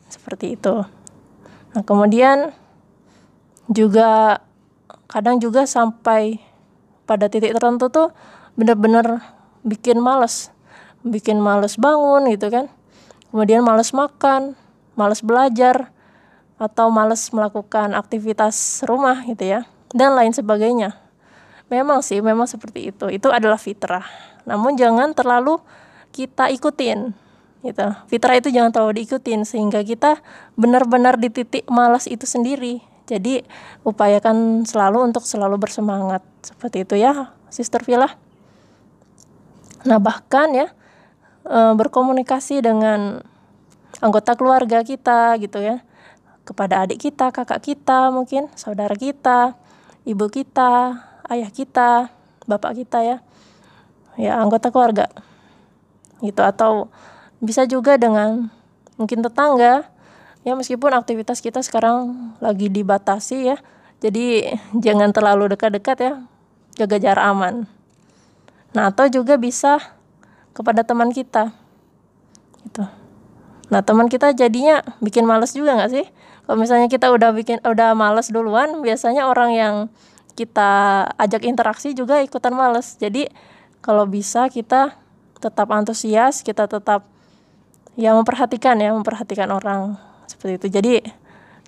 Seperti 0.08 0.56
itu 0.56 0.97
nah 1.76 1.82
kemudian 1.84 2.52
juga 3.68 4.40
kadang 5.08 5.40
juga 5.40 5.68
sampai 5.68 6.40
pada 7.08 7.28
titik 7.32 7.56
tertentu 7.56 7.88
tuh 7.88 8.08
bener-bener 8.56 9.24
bikin 9.64 10.00
males. 10.00 10.52
Bikin 11.00 11.40
males 11.40 11.80
bangun 11.80 12.28
gitu 12.28 12.52
kan. 12.52 12.66
Kemudian 13.32 13.64
males 13.64 13.92
makan 13.96 14.56
males 14.98 15.24
belajar 15.24 15.92
atau 16.58 16.90
males 16.90 17.30
melakukan 17.30 17.94
aktivitas 17.94 18.82
rumah 18.82 19.22
gitu 19.24 19.46
ya 19.46 19.60
dan 19.94 20.12
lain 20.18 20.34
sebagainya. 20.34 20.96
Memang 21.68 22.00
sih 22.00 22.18
memang 22.24 22.48
seperti 22.48 22.90
itu. 22.92 23.06
Itu 23.12 23.28
adalah 23.30 23.60
fitrah. 23.60 24.04
Namun 24.48 24.74
jangan 24.74 25.12
terlalu 25.12 25.60
kita 26.10 26.48
ikutin 26.48 27.12
gitu. 27.62 27.86
Fitrah 28.06 28.38
itu 28.38 28.48
jangan 28.54 28.70
terlalu 28.70 29.02
diikutin 29.02 29.42
sehingga 29.42 29.82
kita 29.82 30.22
benar-benar 30.54 31.18
di 31.18 31.30
titik 31.32 31.66
malas 31.66 32.06
itu 32.06 32.24
sendiri. 32.24 32.82
Jadi 33.08 33.40
upayakan 33.88 34.68
selalu 34.68 35.08
untuk 35.08 35.24
selalu 35.24 35.56
bersemangat. 35.56 36.20
Seperti 36.44 36.84
itu 36.84 36.94
ya, 37.00 37.32
Sister 37.48 37.80
Villa. 37.82 38.12
Nah 39.88 39.96
bahkan 39.96 40.52
ya 40.52 40.68
e, 41.48 41.58
berkomunikasi 41.72 42.60
dengan 42.60 43.24
anggota 44.04 44.36
keluarga 44.36 44.84
kita 44.84 45.40
gitu 45.40 45.64
ya, 45.64 45.80
kepada 46.44 46.84
adik 46.84 47.00
kita, 47.08 47.32
kakak 47.32 47.64
kita 47.64 48.12
mungkin, 48.12 48.52
saudara 48.54 48.92
kita, 48.92 49.56
ibu 50.04 50.28
kita, 50.28 51.00
ayah 51.32 51.48
kita, 51.48 52.12
bapak 52.44 52.84
kita 52.84 52.98
ya, 53.00 53.16
ya 54.20 54.36
anggota 54.36 54.68
keluarga. 54.68 55.08
Gitu. 56.20 56.44
Atau 56.44 56.92
bisa 57.38 57.64
juga 57.66 57.98
dengan 57.98 58.50
mungkin 58.98 59.22
tetangga. 59.22 59.86
Ya 60.46 60.54
meskipun 60.54 60.94
aktivitas 60.94 61.42
kita 61.42 61.62
sekarang 61.62 62.34
lagi 62.42 62.70
dibatasi 62.70 63.54
ya. 63.54 63.56
Jadi 63.98 64.54
jangan 64.78 65.10
terlalu 65.10 65.54
dekat-dekat 65.54 65.98
ya. 65.98 66.12
Jaga 66.78 66.96
jarak 67.02 67.24
aman. 67.26 67.54
Nah 68.74 68.90
atau 68.94 69.10
juga 69.10 69.34
bisa 69.34 69.78
kepada 70.54 70.86
teman 70.86 71.10
kita. 71.10 71.50
Gitu. 72.66 72.84
Nah 73.68 73.80
teman 73.82 74.06
kita 74.06 74.32
jadinya 74.32 74.82
bikin 75.02 75.26
males 75.26 75.54
juga 75.54 75.74
nggak 75.78 75.90
sih? 75.90 76.06
Kalau 76.46 76.56
misalnya 76.56 76.88
kita 76.88 77.12
udah 77.12 77.30
bikin 77.36 77.60
udah 77.60 77.92
males 77.92 78.32
duluan 78.32 78.80
biasanya 78.80 79.28
orang 79.28 79.52
yang 79.52 79.74
kita 80.32 81.04
ajak 81.18 81.44
interaksi 81.44 81.92
juga 81.92 82.22
ikutan 82.22 82.54
males. 82.54 82.96
Jadi 82.96 83.28
kalau 83.82 84.06
bisa 84.08 84.48
kita 84.48 84.96
tetap 85.38 85.70
antusias 85.70 86.42
kita 86.42 86.66
tetap 86.66 87.06
ya 87.98 88.14
memperhatikan 88.14 88.78
ya 88.78 88.94
memperhatikan 88.94 89.50
orang 89.50 89.98
seperti 90.30 90.62
itu. 90.62 90.66
Jadi 90.70 90.92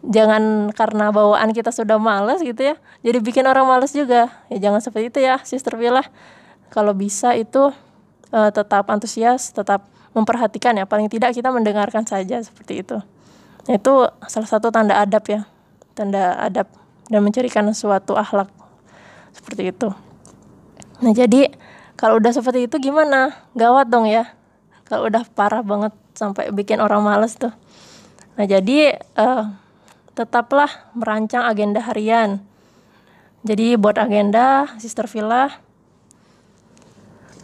jangan 0.06 0.70
karena 0.72 1.10
bawaan 1.12 1.52
kita 1.52 1.74
sudah 1.74 2.00
males 2.00 2.40
gitu 2.40 2.72
ya 2.72 2.80
jadi 3.02 3.18
bikin 3.18 3.44
orang 3.50 3.66
males 3.66 3.90
juga. 3.90 4.30
Ya 4.46 4.70
jangan 4.70 4.78
seperti 4.78 5.10
itu 5.10 5.18
ya 5.26 5.42
sister 5.42 5.74
Villa. 5.74 6.06
Kalau 6.70 6.94
bisa 6.94 7.34
itu 7.34 7.74
uh, 8.30 8.50
tetap 8.54 8.86
antusias 8.86 9.50
tetap 9.50 9.90
memperhatikan 10.14 10.78
ya. 10.78 10.86
Paling 10.86 11.10
tidak 11.10 11.34
kita 11.34 11.50
mendengarkan 11.50 12.06
saja 12.06 12.38
seperti 12.40 12.86
itu. 12.86 13.02
Nah, 13.66 13.74
itu 13.76 13.92
salah 14.30 14.48
satu 14.48 14.70
tanda 14.70 14.96
adab 15.02 15.26
ya 15.26 15.44
tanda 15.98 16.38
adab 16.38 16.70
dan 17.10 17.20
mencirikan 17.26 17.66
suatu 17.74 18.14
akhlak 18.14 18.48
seperti 19.34 19.74
itu. 19.74 19.90
Nah 21.02 21.12
jadi 21.12 21.50
kalau 21.98 22.16
udah 22.16 22.32
seperti 22.32 22.70
itu 22.70 22.76
gimana? 22.80 23.36
Gawat 23.52 23.90
dong 23.90 24.08
ya 24.08 24.39
kalau 24.90 25.06
udah 25.06 25.22
parah 25.32 25.62
banget 25.62 25.94
sampai 26.18 26.50
bikin 26.50 26.82
orang 26.82 27.06
males 27.06 27.38
tuh 27.38 27.54
nah 28.34 28.44
jadi 28.44 28.98
uh, 29.14 29.46
tetaplah 30.20 30.92
merancang 30.92 31.48
agenda 31.48 31.80
harian. 31.80 32.44
Jadi 33.40 33.80
buat 33.80 33.96
agenda 33.96 34.68
Sister 34.76 35.08
Villa. 35.08 35.48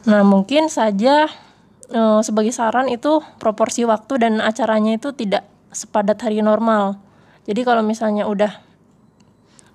Nah, 0.05 0.23
mungkin 0.23 0.69
saja 0.69 1.27
e, 1.89 2.01
sebagai 2.21 2.53
saran 2.53 2.93
itu 2.93 3.25
proporsi 3.41 3.89
waktu 3.89 4.21
dan 4.21 4.45
acaranya 4.45 5.01
itu 5.01 5.17
tidak 5.17 5.49
sepadat 5.73 6.21
hari 6.21 6.45
normal. 6.45 7.01
Jadi 7.49 7.65
kalau 7.65 7.81
misalnya 7.81 8.29
udah 8.29 8.61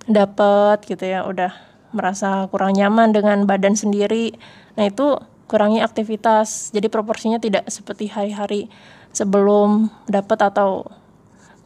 dapat 0.06 0.86
gitu 0.86 1.02
ya, 1.02 1.26
udah 1.26 1.50
merasa 1.90 2.46
kurang 2.48 2.78
nyaman 2.78 3.12
dengan 3.12 3.44
badan 3.44 3.76
sendiri, 3.76 4.32
nah 4.80 4.88
itu 4.88 5.20
kurangi 5.52 5.84
aktivitas. 5.84 6.72
Jadi 6.72 6.88
proporsinya 6.88 7.36
tidak 7.36 7.68
seperti 7.68 8.08
hari-hari 8.08 8.72
sebelum 9.12 9.92
dapat 10.08 10.48
atau 10.48 10.88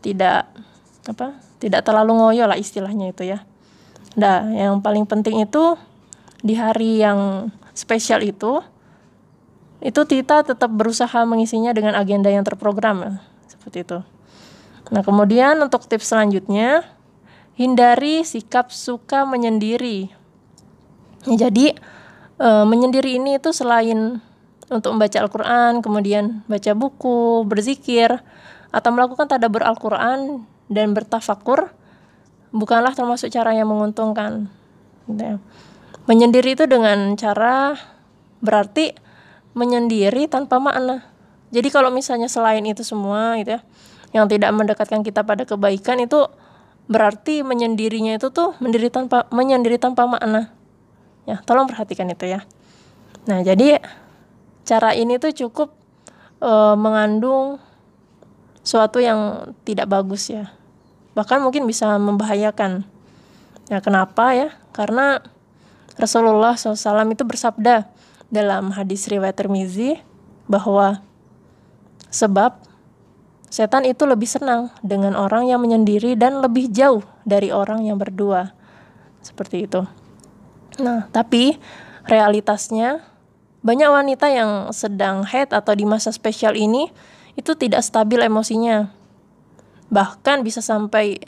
tidak 0.02 0.50
apa 1.07 1.38
tidak 1.62 1.87
terlalu 1.87 2.19
ngoyo 2.19 2.50
lah 2.50 2.59
istilahnya 2.59 3.14
itu 3.14 3.23
ya. 3.31 3.47
Nah 4.19 4.50
yang 4.50 4.83
paling 4.83 5.07
penting 5.07 5.47
itu 5.47 5.78
di 6.43 6.59
hari 6.59 6.99
yang 6.99 7.50
spesial 7.78 8.26
itu 8.26 8.59
itu 9.78 10.00
kita 10.02 10.43
tetap 10.43 10.73
berusaha 10.75 11.23
mengisinya 11.23 11.71
dengan 11.71 11.95
agenda 11.95 12.26
yang 12.26 12.43
terprogram 12.43 13.07
ya 13.07 13.12
seperti 13.47 13.87
itu. 13.87 13.99
Nah 14.90 15.02
kemudian 15.07 15.62
untuk 15.62 15.87
tips 15.87 16.11
selanjutnya 16.11 16.83
hindari 17.55 18.26
sikap 18.26 18.75
suka 18.75 19.23
menyendiri. 19.23 20.11
Jadi 21.26 21.75
e, 22.37 22.49
menyendiri 22.64 23.21
ini 23.21 23.37
itu 23.40 23.52
selain 23.52 24.21
untuk 24.66 24.99
membaca 24.99 25.19
Al-Quran, 25.23 25.73
kemudian 25.85 26.43
baca 26.50 26.73
buku, 26.75 27.47
berzikir, 27.47 28.23
atau 28.75 28.90
melakukan 28.90 29.31
tadabbur 29.31 29.62
Al-Quran 29.62 30.43
dan 30.66 30.93
bertafakur 30.93 31.70
bukanlah 32.51 32.92
termasuk 32.96 33.31
cara 33.31 33.55
yang 33.55 33.70
menguntungkan. 33.70 34.51
Gitu 35.07 35.22
ya. 35.22 35.37
Menyendiri 36.07 36.59
itu 36.59 36.64
dengan 36.66 37.14
cara 37.14 37.79
berarti 38.42 38.94
menyendiri 39.57 40.29
tanpa 40.29 40.59
makna. 40.59 41.07
Jadi 41.55 41.68
kalau 41.70 41.94
misalnya 41.94 42.27
selain 42.27 42.62
itu 42.66 42.83
semua 42.83 43.38
gitu 43.38 43.57
ya, 43.57 43.61
yang 44.12 44.27
tidak 44.27 44.51
mendekatkan 44.53 45.01
kita 45.07 45.22
pada 45.22 45.46
kebaikan 45.46 46.03
itu 46.03 46.27
berarti 46.87 47.42
menyendirinya 47.42 48.18
itu 48.18 48.31
tuh 48.31 48.55
mendiri 48.62 48.90
tanpa 48.90 49.27
menyendiri 49.31 49.79
tanpa 49.79 50.07
makna. 50.07 50.56
Ya, 51.27 51.43
tolong 51.43 51.67
perhatikan 51.67 52.07
itu 52.09 52.25
ya. 52.31 52.47
Nah, 53.27 53.43
jadi 53.43 53.83
cara 54.62 54.95
ini 54.95 55.19
tuh 55.19 55.35
cukup 55.35 55.75
uh, 56.39 56.79
mengandung 56.79 57.59
suatu 58.62 59.03
yang 59.03 59.51
tidak 59.67 59.91
bagus 59.91 60.31
ya 60.31 60.57
bahkan 61.17 61.41
mungkin 61.41 61.65
bisa 61.65 61.97
membahayakan. 61.97 62.85
Ya 63.73 63.81
kenapa 63.81 64.37
ya? 64.37 64.53
Karena 64.77 65.25
Rasulullah 65.97 66.55
SAW 66.61 67.09
itu 67.09 67.25
bersabda 67.25 67.89
dalam 68.29 68.77
hadis 68.77 69.09
riwayat 69.09 69.41
Tirmizi 69.41 69.97
bahwa 70.45 71.01
sebab 72.12 72.61
setan 73.49 73.89
itu 73.89 74.05
lebih 74.05 74.29
senang 74.29 74.69
dengan 74.85 75.17
orang 75.17 75.49
yang 75.49 75.65
menyendiri 75.65 76.15
dan 76.21 76.45
lebih 76.45 76.69
jauh 76.69 77.01
dari 77.25 77.49
orang 77.49 77.89
yang 77.89 77.97
berdua. 77.97 78.53
Seperti 79.25 79.65
itu. 79.65 79.83
Nah, 80.77 81.09
tapi 81.09 81.57
realitasnya 82.07 83.03
banyak 83.67 83.91
wanita 83.91 84.31
yang 84.31 84.71
sedang 84.71 85.27
head 85.27 85.51
atau 85.51 85.75
di 85.75 85.83
masa 85.83 86.15
spesial 86.15 86.55
ini 86.55 86.93
itu 87.35 87.53
tidak 87.59 87.83
stabil 87.83 88.23
emosinya. 88.23 88.95
Bahkan 89.91 90.47
bisa 90.47 90.62
sampai 90.62 91.19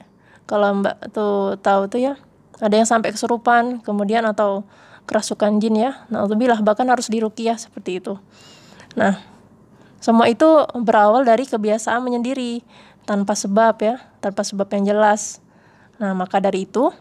kalau 0.48 0.80
mbak 0.80 1.12
tuh 1.12 1.58
tahu 1.60 1.90
tuh 1.90 2.00
ya 2.00 2.14
ada 2.62 2.74
yang 2.74 2.88
sampai 2.88 3.12
kesurupan 3.12 3.84
kemudian 3.84 4.24
atau 4.24 4.62
kerasukan 5.04 5.58
jin 5.58 5.76
ya. 5.76 6.06
Nah 6.08 6.24
bilah 6.30 6.62
bahkan 6.62 6.88
harus 6.88 7.10
dirukiah 7.10 7.58
seperti 7.58 7.98
itu. 7.98 8.16
Nah 8.94 9.20
semua 9.98 10.30
itu 10.30 10.46
berawal 10.78 11.26
dari 11.26 11.42
kebiasaan 11.42 12.00
menyendiri 12.00 12.62
tanpa 13.02 13.34
sebab 13.34 13.74
ya 13.82 13.98
tanpa 14.22 14.46
sebab 14.46 14.70
yang 14.78 14.94
jelas. 14.94 15.42
Nah 15.98 16.14
maka 16.14 16.38
dari 16.38 16.64
itu 16.64 16.94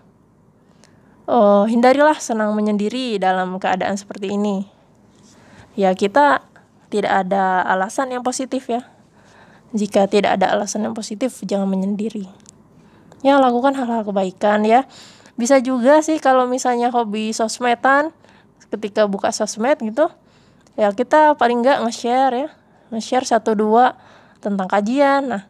oh, 1.27 1.67
hindarilah 1.67 2.17
senang 2.17 2.55
menyendiri 2.57 3.21
dalam 3.21 3.59
keadaan 3.61 3.99
seperti 3.99 4.33
ini 4.33 4.65
ya 5.77 5.93
kita 5.93 6.41
tidak 6.87 7.27
ada 7.27 7.61
alasan 7.67 8.09
yang 8.15 8.23
positif 8.23 8.65
ya 8.71 8.87
jika 9.75 10.07
tidak 10.07 10.39
ada 10.39 10.55
alasan 10.55 10.87
yang 10.87 10.95
positif, 10.95 11.43
jangan 11.43 11.67
menyendiri. 11.67 12.23
Ya, 13.19 13.35
lakukan 13.35 13.75
hal-hal 13.75 14.07
kebaikan 14.07 14.63
ya. 14.63 14.87
Bisa 15.35 15.59
juga 15.59 15.99
sih 15.99 16.23
kalau 16.23 16.47
misalnya 16.47 16.87
hobi 16.87 17.35
sosmedan, 17.35 18.15
ketika 18.71 19.03
buka 19.11 19.35
sosmed 19.35 19.75
gitu, 19.83 20.07
ya 20.79 20.95
kita 20.95 21.35
paling 21.35 21.59
nggak 21.59 21.83
nge-share 21.83 22.33
ya. 22.47 22.49
Nge-share 22.95 23.27
satu 23.27 23.59
dua 23.59 23.99
tentang 24.39 24.71
kajian. 24.71 25.35
Nah, 25.35 25.43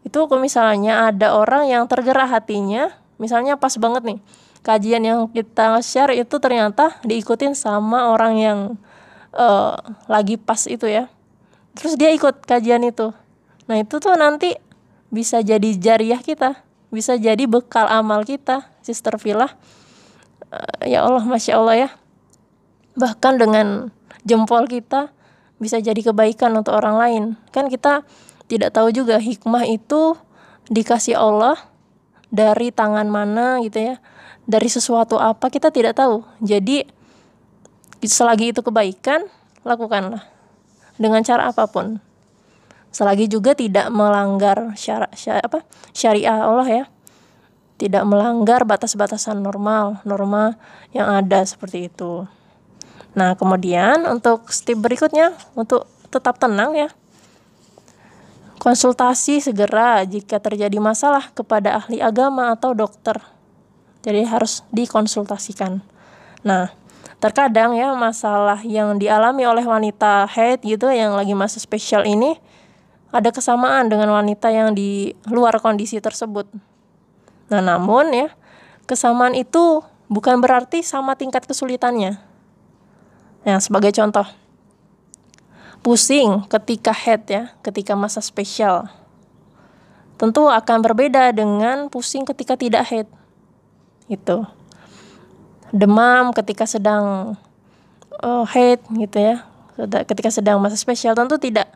itu 0.00 0.16
misalnya 0.40 1.12
ada 1.12 1.36
orang 1.36 1.68
yang 1.68 1.84
tergerak 1.84 2.32
hatinya, 2.32 2.88
misalnya 3.20 3.60
pas 3.60 3.76
banget 3.76 4.16
nih, 4.16 4.18
kajian 4.68 5.00
yang 5.00 5.32
kita 5.32 5.80
share 5.80 6.12
itu 6.12 6.36
ternyata 6.36 7.00
diikutin 7.00 7.56
sama 7.56 8.12
orang 8.12 8.34
yang 8.36 8.58
uh, 9.32 9.80
lagi 10.04 10.36
pas 10.36 10.68
itu 10.68 10.84
ya. 10.84 11.08
Terus 11.72 11.96
dia 11.96 12.12
ikut 12.12 12.44
kajian 12.44 12.84
itu. 12.84 13.16
Nah 13.64 13.80
itu 13.80 13.96
tuh 13.96 14.12
nanti 14.20 14.52
bisa 15.08 15.40
jadi 15.40 15.72
jariah 15.80 16.20
kita, 16.20 16.60
bisa 16.92 17.16
jadi 17.16 17.48
bekal 17.48 17.88
amal 17.88 18.28
kita, 18.28 18.68
Sister 18.84 19.16
Villa. 19.16 19.56
Uh, 20.52 20.84
ya 20.84 21.00
Allah, 21.00 21.24
masya 21.24 21.56
Allah 21.56 21.88
ya. 21.88 21.90
Bahkan 22.92 23.40
dengan 23.40 23.88
jempol 24.28 24.68
kita 24.68 25.08
bisa 25.56 25.80
jadi 25.80 26.12
kebaikan 26.12 26.52
untuk 26.52 26.76
orang 26.76 27.00
lain. 27.00 27.24
Kan 27.56 27.72
kita 27.72 28.04
tidak 28.52 28.76
tahu 28.76 28.92
juga 28.92 29.16
hikmah 29.16 29.64
itu 29.64 30.12
dikasih 30.68 31.16
Allah 31.16 31.56
dari 32.28 32.68
tangan 32.68 33.08
mana 33.08 33.64
gitu 33.64 33.80
ya. 33.80 33.96
Dari 34.48 34.64
sesuatu 34.72 35.20
apa 35.20 35.52
kita 35.52 35.68
tidak 35.68 36.00
tahu. 36.00 36.24
Jadi 36.40 36.88
selagi 38.00 38.56
itu 38.56 38.64
kebaikan, 38.64 39.28
lakukanlah 39.60 40.24
dengan 40.96 41.20
cara 41.20 41.52
apa 41.52 41.68
pun. 41.68 42.00
Selagi 42.88 43.28
juga 43.28 43.52
tidak 43.52 43.92
melanggar 43.92 44.72
syari, 44.74 45.12
syari, 45.12 45.44
apa, 45.44 45.60
syariah 45.92 46.40
Allah 46.40 46.68
ya. 46.68 46.84
Tidak 47.78 48.02
melanggar 48.02 48.66
batas-batasan 48.66 49.38
normal 49.38 50.02
norma 50.02 50.58
yang 50.90 51.06
ada 51.06 51.44
seperti 51.46 51.86
itu. 51.86 52.26
Nah 53.14 53.38
kemudian 53.38 54.02
untuk 54.08 54.50
step 54.50 54.82
berikutnya 54.82 55.36
untuk 55.54 55.86
tetap 56.10 56.40
tenang 56.42 56.74
ya. 56.74 56.90
Konsultasi 58.58 59.38
segera 59.38 60.02
jika 60.02 60.42
terjadi 60.42 60.82
masalah 60.82 61.30
kepada 61.30 61.78
ahli 61.78 62.02
agama 62.02 62.50
atau 62.50 62.74
dokter 62.74 63.22
jadi 64.02 64.26
harus 64.26 64.62
dikonsultasikan 64.74 65.82
nah 66.42 66.70
terkadang 67.18 67.74
ya 67.74 67.94
masalah 67.98 68.62
yang 68.62 68.94
dialami 68.98 69.42
oleh 69.42 69.66
wanita 69.66 70.30
haid 70.30 70.62
gitu 70.62 70.86
yang 70.90 71.18
lagi 71.18 71.34
masa 71.34 71.58
spesial 71.58 72.06
ini 72.06 72.38
ada 73.08 73.32
kesamaan 73.32 73.88
dengan 73.88 74.12
wanita 74.12 74.52
yang 74.52 74.76
di 74.76 75.16
luar 75.28 75.56
kondisi 75.64 75.96
tersebut. 75.96 76.48
Nah, 77.48 77.64
namun 77.64 78.12
ya, 78.12 78.28
kesamaan 78.84 79.32
itu 79.32 79.80
bukan 80.12 80.44
berarti 80.44 80.84
sama 80.84 81.16
tingkat 81.16 81.48
kesulitannya. 81.48 82.20
Nah, 83.48 83.58
sebagai 83.64 83.96
contoh, 83.96 84.28
pusing 85.80 86.44
ketika 86.52 86.92
head 86.92 87.24
ya, 87.32 87.42
ketika 87.64 87.96
masa 87.96 88.20
spesial. 88.20 88.92
Tentu 90.20 90.50
akan 90.50 90.84
berbeda 90.84 91.32
dengan 91.32 91.88
pusing 91.88 92.28
ketika 92.28 92.58
tidak 92.60 92.84
head. 92.92 93.08
Itu. 94.08 94.44
Demam 95.70 96.32
ketika 96.32 96.64
sedang 96.64 97.36
uh, 98.24 98.44
head 98.48 98.80
gitu 98.88 99.18
ya. 99.20 99.44
Ketika 99.78 100.34
sedang 100.34 100.58
masa 100.58 100.74
spesial 100.74 101.14
tentu 101.14 101.38
tidak 101.38 101.70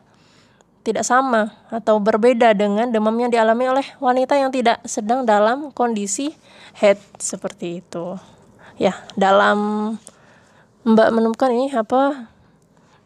tidak 0.83 1.07
sama 1.07 1.55
atau 1.71 1.95
berbeda 1.97 2.51
dengan 2.51 2.91
demam 2.91 3.15
yang 3.15 3.31
dialami 3.31 3.71
oleh 3.71 3.87
wanita 4.03 4.35
yang 4.35 4.51
tidak 4.51 4.83
sedang 4.83 5.23
dalam 5.23 5.71
kondisi 5.71 6.35
head 6.75 6.99
seperti 7.15 7.79
itu. 7.79 8.19
Ya, 8.75 8.99
dalam 9.15 9.95
Mbak 10.83 11.09
menemukan 11.15 11.49
ini 11.55 11.71
apa 11.71 12.27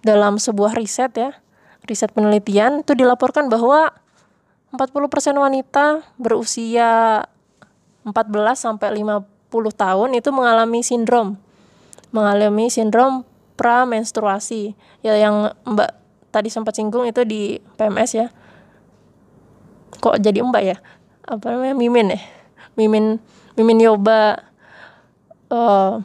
dalam 0.02 0.42
sebuah 0.42 0.74
riset 0.74 1.14
ya, 1.14 1.38
riset 1.86 2.10
penelitian 2.10 2.82
itu 2.82 2.98
dilaporkan 2.98 3.46
bahwa 3.46 3.94
40% 4.74 5.38
wanita 5.38 6.02
berusia 6.18 7.22
14 8.08 8.56
sampai 8.56 9.04
50 9.04 9.28
tahun 9.76 10.10
itu 10.16 10.30
mengalami 10.32 10.80
sindrom. 10.80 11.36
Mengalami 12.16 12.72
sindrom 12.72 13.28
pramenstruasi. 13.60 14.80
Ya 15.04 15.20
yang 15.20 15.52
Mbak 15.68 15.92
tadi 16.32 16.54
sempat 16.54 16.78
singgung 16.78 17.04
itu 17.04 17.26
di 17.28 17.60
PMS 17.76 18.12
ya. 18.16 18.28
Kok 19.98 20.22
jadi 20.22 20.40
mbak 20.46 20.64
ya? 20.64 20.78
Apa 21.26 21.56
namanya? 21.56 21.74
Mimin 21.74 22.14
ya? 22.14 22.22
Mimin 22.78 23.18
mimin 23.58 23.80
yoba 23.82 24.46
uh, 25.50 25.98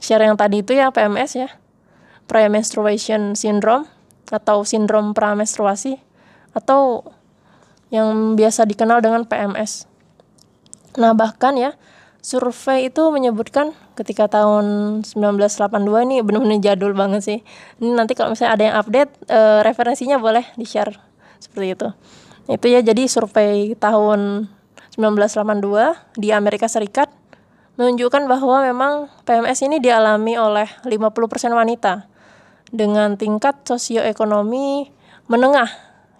share 0.00 0.24
yang 0.24 0.40
tadi 0.40 0.64
itu 0.64 0.72
ya 0.72 0.88
PMS 0.88 1.36
ya. 1.36 1.48
Premenstruation 2.26 3.36
syndrome 3.38 3.86
atau 4.32 4.66
sindrom 4.66 5.14
pramenstruasi 5.14 6.02
atau 6.50 7.06
yang 7.92 8.34
biasa 8.34 8.66
dikenal 8.66 8.98
dengan 9.04 9.22
PMS. 9.28 9.86
Nah, 10.96 11.12
bahkan 11.12 11.54
ya 11.56 11.76
survei 12.26 12.90
itu 12.90 13.06
menyebutkan 13.14 13.70
ketika 13.94 14.26
tahun 14.26 14.98
1982 15.06 15.70
ini 16.10 16.26
benar-benar 16.26 16.58
jadul 16.58 16.90
banget 16.90 17.22
sih. 17.22 17.38
Ini 17.78 17.94
nanti 17.94 18.18
kalau 18.18 18.34
misalnya 18.34 18.52
ada 18.58 18.64
yang 18.66 18.76
update 18.82 19.10
e, 19.30 19.40
referensinya 19.62 20.18
boleh 20.18 20.42
di-share 20.58 20.90
seperti 21.38 21.78
itu. 21.78 21.88
Itu 22.50 22.66
ya 22.66 22.82
jadi 22.82 23.06
survei 23.06 23.78
tahun 23.78 24.50
1982 24.98 26.18
di 26.18 26.34
Amerika 26.34 26.66
Serikat 26.66 27.14
menunjukkan 27.78 28.26
bahwa 28.26 28.64
memang 28.64 28.92
PMS 29.22 29.62
ini 29.62 29.78
dialami 29.78 30.34
oleh 30.34 30.66
50% 30.82 31.06
wanita 31.54 32.10
dengan 32.74 33.14
tingkat 33.14 33.62
sosioekonomi 33.68 34.90
menengah 35.30 35.70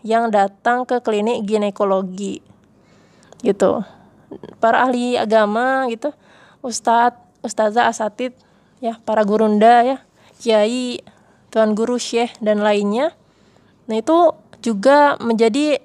yang 0.07 0.31
datang 0.31 0.87
ke 0.87 1.03
klinik 1.03 1.43
ginekologi. 1.43 2.47
Gitu 3.43 3.96
para 4.59 4.87
ahli 4.87 5.19
agama 5.19 5.87
gitu. 5.91 6.11
Ustadz 6.65 7.19
ustazah 7.47 7.87
asatid 7.87 8.35
ya 8.83 8.99
para 9.07 9.23
gurunda 9.23 9.87
ya 9.87 9.97
kiai 10.43 11.01
tuan 11.55 11.73
guru 11.79 11.97
syekh 11.97 12.35
dan 12.43 12.61
lainnya. 12.61 13.15
Nah 13.87 14.03
itu 14.03 14.35
juga 14.61 15.15
menjadi 15.23 15.79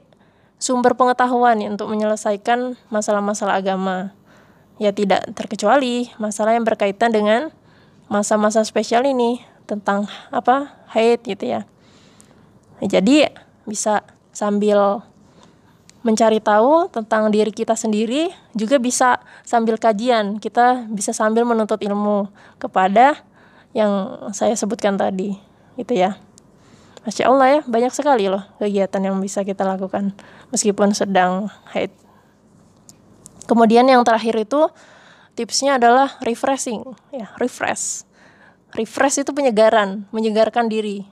sumber 0.62 0.94
pengetahuan 0.98 1.62
ya, 1.62 1.70
untuk 1.70 1.90
menyelesaikan 1.90 2.78
masalah-masalah 2.90 3.62
agama. 3.62 4.14
Ya 4.82 4.90
tidak 4.90 5.30
terkecuali 5.38 6.10
masalah 6.18 6.58
yang 6.58 6.66
berkaitan 6.66 7.14
dengan 7.14 7.54
masa-masa 8.10 8.66
spesial 8.66 9.06
ini 9.06 9.46
tentang 9.70 10.10
apa 10.34 10.74
haid 10.92 11.22
gitu 11.24 11.46
ya. 11.48 11.70
Nah, 12.82 12.88
jadi 12.90 13.30
bisa 13.70 14.02
sambil 14.34 15.06
mencari 16.02 16.42
tahu 16.42 16.90
tentang 16.90 17.30
diri 17.30 17.54
kita 17.54 17.78
sendiri 17.78 18.34
juga 18.58 18.82
bisa 18.82 19.22
sambil 19.46 19.78
kajian. 19.78 20.42
Kita 20.42 20.90
bisa 20.90 21.14
sambil 21.14 21.46
menuntut 21.46 21.78
ilmu 21.82 22.30
kepada 22.58 23.22
yang 23.72 24.18
saya 24.36 24.58
sebutkan 24.58 24.98
tadi 24.98 25.38
gitu 25.80 25.94
ya. 25.96 26.18
Masya 27.02 27.26
Allah 27.26 27.48
ya 27.50 27.60
banyak 27.66 27.94
sekali 27.94 28.30
loh 28.30 28.46
kegiatan 28.62 29.02
yang 29.02 29.18
bisa 29.18 29.42
kita 29.42 29.66
lakukan 29.66 30.14
meskipun 30.54 30.94
sedang 30.94 31.50
haid. 31.74 31.90
Kemudian 33.50 33.90
yang 33.90 34.06
terakhir 34.06 34.38
itu 34.38 34.70
tipsnya 35.34 35.82
adalah 35.82 36.18
refreshing 36.22 36.86
ya 37.10 37.34
refresh. 37.42 38.06
Refresh 38.78 39.26
itu 39.26 39.32
penyegaran 39.34 40.06
menyegarkan 40.14 40.70
diri. 40.70 41.04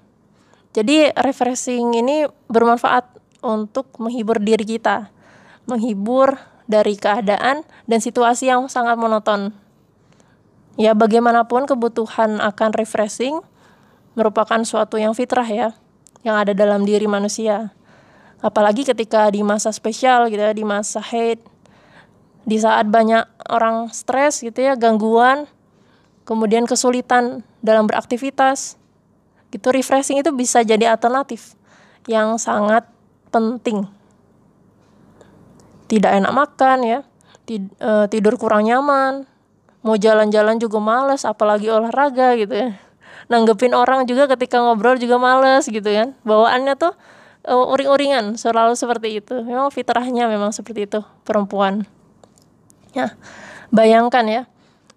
Jadi 0.77 1.09
refreshing 1.17 1.97
ini 1.97 2.29
bermanfaat 2.45 3.17
untuk 3.39 3.91
menghibur 3.97 4.39
diri 4.39 4.63
kita, 4.63 5.11
menghibur 5.65 6.39
dari 6.69 6.93
keadaan 6.95 7.65
dan 7.89 7.99
situasi 7.99 8.51
yang 8.51 8.69
sangat 8.69 8.95
monoton. 8.95 9.55
Ya, 10.79 10.95
bagaimanapun 10.95 11.67
kebutuhan 11.67 12.39
akan 12.39 12.69
refreshing 12.77 13.41
merupakan 14.15 14.61
suatu 14.63 14.95
yang 14.95 15.11
fitrah 15.17 15.47
ya, 15.47 15.75
yang 16.23 16.39
ada 16.39 16.55
dalam 16.55 16.85
diri 16.87 17.09
manusia. 17.09 17.73
Apalagi 18.39 18.87
ketika 18.87 19.27
di 19.27 19.43
masa 19.43 19.75
spesial 19.75 20.31
gitu 20.31 20.39
ya, 20.39 20.55
di 20.55 20.63
masa 20.63 21.03
hate, 21.03 21.43
di 22.47 22.55
saat 22.55 22.87
banyak 22.87 23.27
orang 23.51 23.91
stres 23.91 24.39
gitu 24.39 24.63
ya, 24.63 24.79
gangguan, 24.79 25.49
kemudian 26.23 26.63
kesulitan 26.63 27.43
dalam 27.59 27.89
beraktivitas, 27.89 28.79
gitu 29.51 29.73
refreshing 29.73 30.21
itu 30.21 30.31
bisa 30.31 30.63
jadi 30.63 30.93
alternatif 30.95 31.57
yang 32.07 32.39
sangat 32.39 32.87
penting. 33.29 33.85
Tidak 35.89 36.11
enak 36.21 36.33
makan 36.33 36.77
ya, 36.85 36.99
eh, 37.49 38.05
tidur 38.13 38.37
kurang 38.37 38.69
nyaman, 38.69 39.25
mau 39.81 39.95
jalan-jalan 39.97 40.59
juga 40.61 40.77
males, 40.77 41.25
apalagi 41.25 41.71
olahraga 41.71 42.37
gitu 42.37 42.53
ya. 42.53 42.69
Nanggepin 43.29 43.73
orang 43.77 44.09
juga 44.09 44.25
ketika 44.29 44.61
ngobrol 44.61 44.97
juga 44.97 45.21
males 45.21 45.69
gitu 45.69 45.85
kan. 45.85 46.17
Bawaannya 46.25 46.73
tuh 46.77 46.93
uh, 47.45 47.71
uring-uringan, 47.73 48.35
selalu 48.35 48.73
seperti 48.73 49.21
itu. 49.21 49.45
Memang 49.45 49.69
fitrahnya 49.69 50.25
memang 50.25 50.49
seperti 50.49 50.89
itu 50.89 50.99
perempuan. 51.23 51.85
Ya, 52.97 53.13
bayangkan 53.69 54.25
ya, 54.25 54.41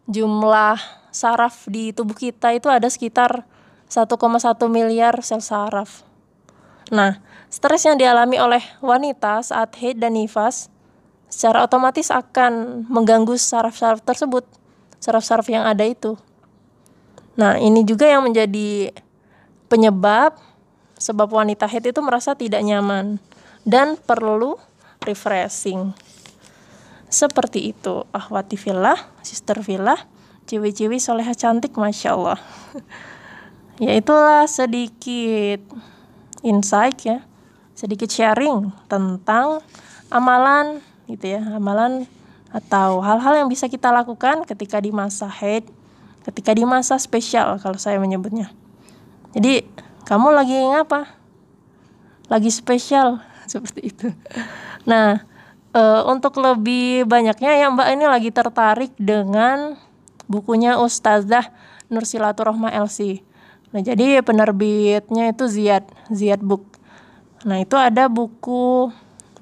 jumlah 0.08 0.80
saraf 1.12 1.68
di 1.68 1.92
tubuh 1.92 2.16
kita 2.16 2.56
itu 2.56 2.72
ada 2.72 2.88
sekitar 2.88 3.44
1,1 3.92 4.08
miliar 4.72 5.20
sel 5.20 5.44
saraf. 5.44 6.08
Nah, 6.90 7.20
Stres 7.52 7.84
yang 7.84 8.00
dialami 8.00 8.40
oleh 8.40 8.64
wanita 8.80 9.44
saat 9.44 9.76
haid 9.76 10.00
dan 10.00 10.16
nifas 10.16 10.72
secara 11.28 11.60
otomatis 11.60 12.08
akan 12.08 12.84
mengganggu 12.88 13.36
saraf-saraf 13.36 14.00
tersebut, 14.00 14.48
saraf-saraf 14.96 15.44
yang 15.52 15.68
ada 15.68 15.84
itu. 15.84 16.16
Nah, 17.36 17.60
ini 17.60 17.84
juga 17.84 18.08
yang 18.08 18.24
menjadi 18.24 18.96
penyebab 19.68 20.40
sebab 20.96 21.28
wanita 21.28 21.68
haid 21.68 21.92
itu 21.92 22.00
merasa 22.00 22.32
tidak 22.32 22.64
nyaman 22.64 23.20
dan 23.68 24.00
perlu 24.00 24.56
refreshing. 25.04 25.92
Seperti 27.12 27.76
itu, 27.76 28.08
ahwati 28.16 28.56
filah, 28.56 28.96
sister 29.20 29.60
filah, 29.60 30.00
ciwi-ciwi 30.48 30.96
soleha 30.96 31.36
cantik, 31.36 31.76
masya 31.76 32.16
Allah. 32.16 32.40
ya 33.84 33.92
itulah 33.92 34.48
sedikit 34.48 35.60
insight 36.42 36.98
ya 37.06 37.24
sedikit 37.72 38.08
sharing 38.12 38.70
tentang 38.86 39.64
amalan 40.12 40.84
gitu 41.08 41.34
ya, 41.36 41.40
amalan 41.56 42.04
atau 42.52 43.00
hal-hal 43.00 43.44
yang 43.44 43.48
bisa 43.48 43.66
kita 43.66 43.88
lakukan 43.88 44.44
ketika 44.44 44.76
di 44.76 44.92
masa 44.92 45.24
haid, 45.24 45.64
ketika 46.28 46.52
di 46.52 46.68
masa 46.68 47.00
spesial 47.00 47.56
kalau 47.58 47.80
saya 47.80 47.96
menyebutnya. 47.96 48.52
Jadi, 49.32 49.64
kamu 50.04 50.28
lagi 50.36 50.52
ngapa? 50.52 51.08
Lagi 52.28 52.52
spesial 52.52 53.24
seperti 53.50 53.80
itu. 53.88 54.08
Nah, 54.84 55.24
e, 55.72 55.82
untuk 56.04 56.36
lebih 56.38 57.08
banyaknya 57.08 57.56
ya 57.56 57.66
Mbak 57.72 57.88
ini 57.96 58.04
lagi 58.04 58.30
tertarik 58.30 58.92
dengan 59.00 59.80
bukunya 60.28 60.76
Ustazah 60.76 61.48
Nursilaturahma 61.88 62.68
LC. 62.68 63.24
Nah, 63.72 63.80
jadi 63.80 64.20
penerbitnya 64.20 65.32
itu 65.32 65.48
Ziad, 65.48 65.88
Ziad 66.12 66.44
Book. 66.44 66.72
Nah 67.42 67.58
itu 67.58 67.74
ada 67.74 68.06
buku 68.06 68.92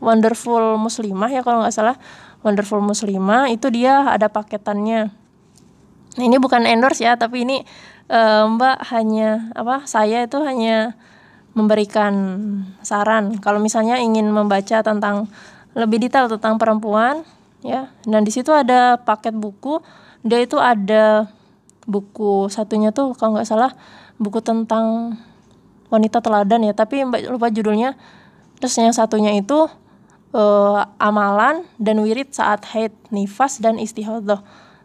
Wonderful 0.01 0.81
Muslimah 0.81 1.29
ya 1.29 1.45
kalau 1.45 1.61
nggak 1.61 1.75
salah 1.77 1.97
Wonderful 2.41 2.81
Muslimah 2.81 3.53
itu 3.53 3.69
dia 3.69 4.09
ada 4.09 4.33
paketannya. 4.33 5.13
Nah, 6.17 6.25
ini 6.25 6.41
bukan 6.41 6.65
endorse 6.65 7.05
ya 7.05 7.21
tapi 7.21 7.45
ini 7.45 7.63
uh, 8.09 8.49
Mbak 8.49 8.77
hanya 8.91 9.53
apa 9.53 9.85
saya 9.85 10.25
itu 10.25 10.41
hanya 10.43 10.97
memberikan 11.53 12.15
saran 12.81 13.39
kalau 13.43 13.61
misalnya 13.61 13.99
ingin 14.01 14.31
membaca 14.31 14.81
tentang 14.81 15.29
lebih 15.75 16.03
detail 16.03 16.31
tentang 16.31 16.59
perempuan 16.59 17.23
ya 17.63 17.91
dan 18.07 18.25
di 18.25 18.33
situ 18.33 18.51
ada 18.51 18.99
paket 18.99 19.35
buku 19.37 19.83
dia 20.27 20.41
itu 20.43 20.57
ada 20.59 21.31
buku 21.87 22.49
satunya 22.51 22.95
tuh 22.95 23.15
kalau 23.19 23.39
nggak 23.39 23.47
salah 23.47 23.75
buku 24.21 24.45
tentang 24.45 25.17
wanita 25.89 26.21
teladan 26.21 26.69
ya 26.69 26.77
tapi 26.77 27.03
mbak 27.03 27.27
lupa 27.33 27.49
judulnya. 27.49 27.97
Terus 28.61 28.77
yang 28.77 28.93
satunya 28.93 29.33
itu 29.33 29.67
uh, 30.37 30.85
amalan 31.01 31.65
dan 31.81 31.99
wirid 32.05 32.31
saat 32.37 32.69
haid 32.71 32.93
nifas 33.09 33.59
dan 33.59 33.81
istihadah 33.81 34.45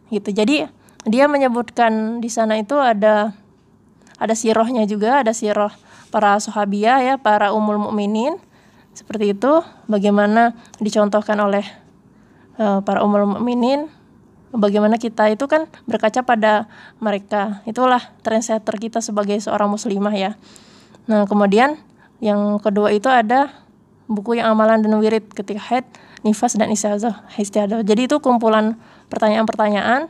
gitu. 0.10 0.32
Jadi 0.32 0.65
dia 1.06 1.26
menyebutkan 1.28 2.24
di 2.24 2.32
sana 2.32 2.58
itu 2.58 2.80
ada 2.80 3.36
ada 4.15 4.34
sirohnya 4.34 4.88
juga 4.88 5.21
ada 5.21 5.36
siroh 5.36 5.69
para 6.10 6.39
sahabiah 6.39 7.04
ya 7.04 7.15
para 7.19 7.52
umul 7.52 7.91
mukminin 7.91 8.39
seperti 8.95 9.36
itu. 9.36 9.62
Bagaimana 9.91 10.56
dicontohkan 10.80 11.36
oleh 11.43 11.67
uh, 12.56 12.80
para 12.82 13.04
umul 13.04 13.38
mukminin 13.38 13.91
bagaimana 14.56 14.96
kita 14.98 15.30
itu 15.32 15.46
kan 15.46 15.68
berkaca 15.86 16.24
pada 16.24 16.65
mereka. 17.04 17.62
Itulah 17.68 18.02
trendsetter 18.24 18.76
kita 18.80 19.00
sebagai 19.04 19.38
seorang 19.39 19.70
muslimah 19.70 20.15
ya. 20.15 20.32
Nah 21.06 21.28
kemudian 21.30 21.78
yang 22.24 22.58
kedua 22.63 22.96
itu 22.96 23.12
ada 23.12 23.52
buku 24.08 24.39
yang 24.39 24.56
amalan 24.56 24.82
dan 24.82 24.96
wirid 24.98 25.28
ketika 25.36 25.62
haid 25.70 25.86
nifas 26.26 26.58
dan 26.58 26.74
istihadzah 26.74 27.26
istihadzah 27.38 27.82
jadi 27.86 28.10
itu 28.10 28.18
kumpulan 28.22 28.78
pertanyaan-pertanyaan 29.10 30.10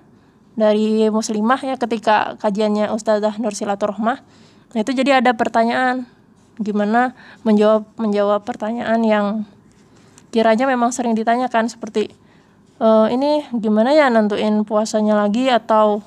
dari 0.56 1.12
muslimah 1.12 1.60
ya 1.60 1.76
ketika 1.76 2.40
kajiannya 2.40 2.88
Ustazah 2.96 3.36
Nur 3.44 3.52
Silaturahmah. 3.52 4.24
Nah 4.72 4.80
itu 4.80 4.96
jadi 4.96 5.20
ada 5.20 5.36
pertanyaan 5.36 6.08
gimana 6.56 7.12
menjawab 7.44 7.84
menjawab 8.00 8.48
pertanyaan 8.48 9.04
yang 9.04 9.26
kiranya 10.32 10.64
memang 10.64 10.96
sering 10.96 11.12
ditanyakan 11.12 11.68
seperti 11.68 12.16
e, 12.80 12.88
ini 13.12 13.46
gimana 13.56 13.92
ya 13.96 14.08
nentuin 14.12 14.64
puasanya 14.64 15.16
lagi 15.16 15.48
atau 15.52 16.02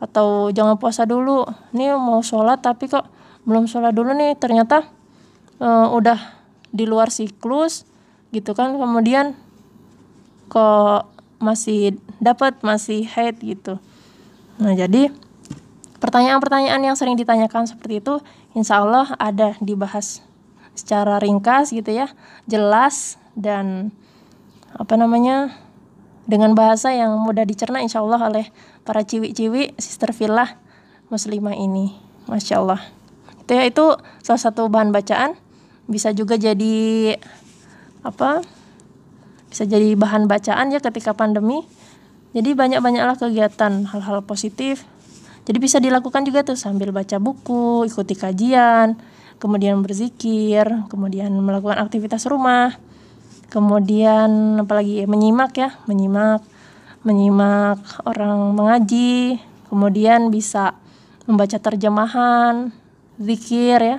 atau 0.00 0.52
jangan 0.52 0.76
puasa 0.76 1.08
dulu? 1.08 1.48
Ini 1.72 1.96
mau 1.96 2.20
sholat 2.20 2.60
tapi 2.60 2.88
kok 2.90 3.08
belum 3.48 3.64
sholat 3.64 3.96
dulu 3.96 4.12
nih. 4.12 4.36
Ternyata 4.36 4.84
e, 5.58 5.68
udah 5.68 6.18
di 6.74 6.84
luar 6.84 7.08
siklus 7.08 7.88
gitu 8.34 8.52
kan. 8.52 8.76
Kemudian 8.76 9.38
kok 10.52 11.08
masih 11.40 11.96
dapat 12.20 12.60
masih 12.64 13.04
haid 13.04 13.40
gitu. 13.40 13.76
Nah 14.60 14.72
jadi 14.72 15.10
pertanyaan-pertanyaan 16.00 16.80
yang 16.84 16.96
sering 16.96 17.16
ditanyakan 17.16 17.64
seperti 17.64 18.00
itu 18.00 18.20
insya 18.52 18.84
Allah 18.84 19.12
ada 19.16 19.56
dibahas 19.60 20.20
secara 20.76 21.20
ringkas 21.20 21.72
gitu 21.72 21.90
ya. 21.90 22.10
Jelas 22.44 23.16
dan 23.34 23.90
apa 24.74 24.94
namanya 24.98 25.54
dengan 26.24 26.56
bahasa 26.56 26.92
yang 26.92 27.16
mudah 27.20 27.44
dicerna 27.44 27.80
insya 27.84 28.00
Allah 28.00 28.20
oleh 28.28 28.46
para 28.82 29.04
ciwi-ciwi 29.04 29.76
sister 29.76 30.12
villa 30.16 30.56
muslimah 31.12 31.56
ini. 31.56 31.96
Masya 32.24 32.64
Allah. 32.64 32.80
Itu 33.44 33.52
ya 33.52 33.64
itu 33.68 33.84
salah 34.24 34.40
satu 34.40 34.72
bahan 34.72 34.90
bacaan. 34.90 35.36
Bisa 35.84 36.16
juga 36.16 36.40
jadi 36.40 37.16
apa 38.00 38.40
bisa 39.52 39.68
jadi 39.68 39.92
bahan 39.94 40.24
bacaan 40.24 40.72
ya 40.72 40.80
ketika 40.80 41.12
pandemi. 41.12 41.62
Jadi 42.34 42.56
banyak-banyaklah 42.56 43.20
kegiatan 43.20 43.86
hal-hal 43.86 44.24
positif. 44.24 44.88
Jadi 45.44 45.58
bisa 45.60 45.76
dilakukan 45.76 46.24
juga 46.24 46.40
tuh 46.40 46.56
sambil 46.56 46.90
baca 46.90 47.20
buku 47.20 47.84
ikuti 47.84 48.16
kajian 48.16 48.96
kemudian 49.44 49.82
berzikir 49.82 50.64
kemudian 50.88 51.28
melakukan 51.36 51.76
aktivitas 51.76 52.24
rumah 52.24 52.76
kemudian 53.54 54.58
apalagi 54.58 55.02
ya, 55.02 55.06
menyimak 55.06 55.54
ya 55.54 55.78
menyimak 55.86 56.42
menyimak 57.06 57.78
orang 58.02 58.50
mengaji 58.58 59.38
kemudian 59.70 60.34
bisa 60.34 60.74
membaca 61.30 61.56
terjemahan 61.56 62.74
zikir 63.18 63.78
ya. 63.80 63.98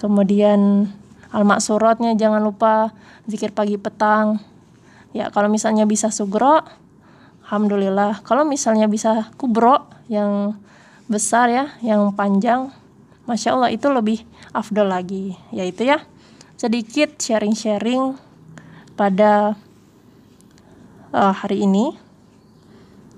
Kemudian 0.00 0.88
al-maksuratnya 1.28 2.16
jangan 2.16 2.40
lupa 2.40 2.94
zikir 3.28 3.52
pagi 3.52 3.76
petang. 3.76 4.40
Ya 5.12 5.28
kalau 5.28 5.52
misalnya 5.52 5.84
bisa 5.84 6.08
sugro 6.08 6.64
alhamdulillah. 7.44 8.24
Kalau 8.24 8.46
misalnya 8.48 8.88
bisa 8.88 9.28
kubro 9.36 9.90
yang 10.08 10.56
besar 11.10 11.50
ya 11.50 11.64
yang 11.82 12.14
panjang 12.14 12.70
masya 13.26 13.58
allah 13.58 13.68
itu 13.68 13.92
lebih 13.92 14.24
afdol 14.56 14.88
lagi. 14.88 15.36
Yaitu 15.52 15.84
ya 15.84 16.00
sedikit 16.60 17.16
sharing-sharing 17.16 18.20
pada 18.92 19.56
uh, 21.08 21.32
hari 21.32 21.64
ini. 21.64 21.96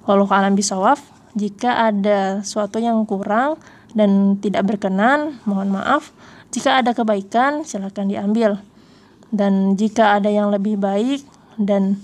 Walau 0.06 0.30
alam 0.30 0.54
bisawaf 0.54 1.02
jika 1.34 1.90
ada 1.90 2.46
sesuatu 2.46 2.78
yang 2.78 3.02
kurang 3.02 3.58
dan 3.98 4.38
tidak 4.38 4.62
berkenan 4.70 5.42
mohon 5.42 5.74
maaf. 5.74 6.14
Jika 6.54 6.78
ada 6.78 6.94
kebaikan 6.94 7.66
silakan 7.66 8.14
diambil. 8.14 8.62
Dan 9.34 9.74
jika 9.74 10.22
ada 10.22 10.30
yang 10.30 10.54
lebih 10.54 10.78
baik 10.78 11.26
dan 11.58 11.98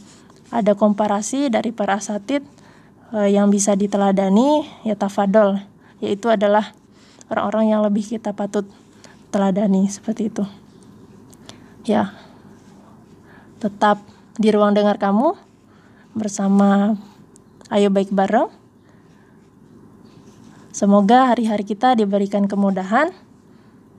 ada 0.50 0.74
komparasi 0.74 1.52
dari 1.52 1.70
para 1.70 2.02
asatid 2.02 2.42
uh, 3.14 3.30
yang 3.30 3.46
bisa 3.46 3.78
diteladani 3.78 4.66
ya 4.82 4.98
tafadol. 4.98 5.62
Yaitu 6.02 6.34
adalah 6.34 6.74
orang-orang 7.30 7.78
yang 7.78 7.80
lebih 7.86 8.18
kita 8.18 8.34
patut 8.34 8.66
teladani 9.30 9.86
seperti 9.86 10.34
itu 10.34 10.67
ya. 11.88 12.12
Tetap 13.58 14.04
di 14.38 14.52
ruang 14.52 14.76
dengar 14.76 15.00
kamu 15.00 15.34
bersama 16.14 16.94
ayo 17.72 17.88
baik 17.90 18.12
bareng. 18.12 18.52
Semoga 20.70 21.34
hari-hari 21.34 21.66
kita 21.66 21.98
diberikan 21.98 22.46
kemudahan 22.46 23.10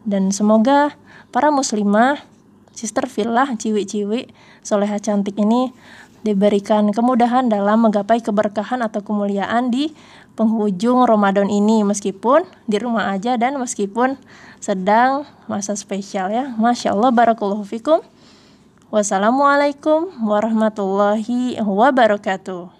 dan 0.07 0.31
semoga 0.31 0.95
para 1.33 1.51
muslimah 1.51 2.23
Sister 2.71 3.03
Villa 3.11 3.43
ciwi-ciwi 3.51 4.31
soleha 4.63 4.95
cantik 5.03 5.35
ini 5.35 5.75
diberikan 6.23 6.91
kemudahan 6.95 7.51
dalam 7.51 7.83
menggapai 7.83 8.23
keberkahan 8.23 8.79
atau 8.83 9.03
kemuliaan 9.03 9.71
di 9.71 9.91
penghujung 10.39 11.03
Ramadan 11.03 11.51
ini 11.51 11.83
meskipun 11.83 12.47
di 12.63 12.79
rumah 12.79 13.11
aja 13.11 13.35
dan 13.35 13.59
meskipun 13.59 14.15
sedang 14.63 15.27
masa 15.51 15.75
spesial 15.75 16.31
ya. 16.31 16.55
Masya 16.55 16.95
Allah 16.95 17.11
Barakallahu 17.11 17.67
Fikum. 17.67 17.99
Wassalamualaikum 18.87 20.07
warahmatullahi 20.23 21.59
wabarakatuh 21.59 22.78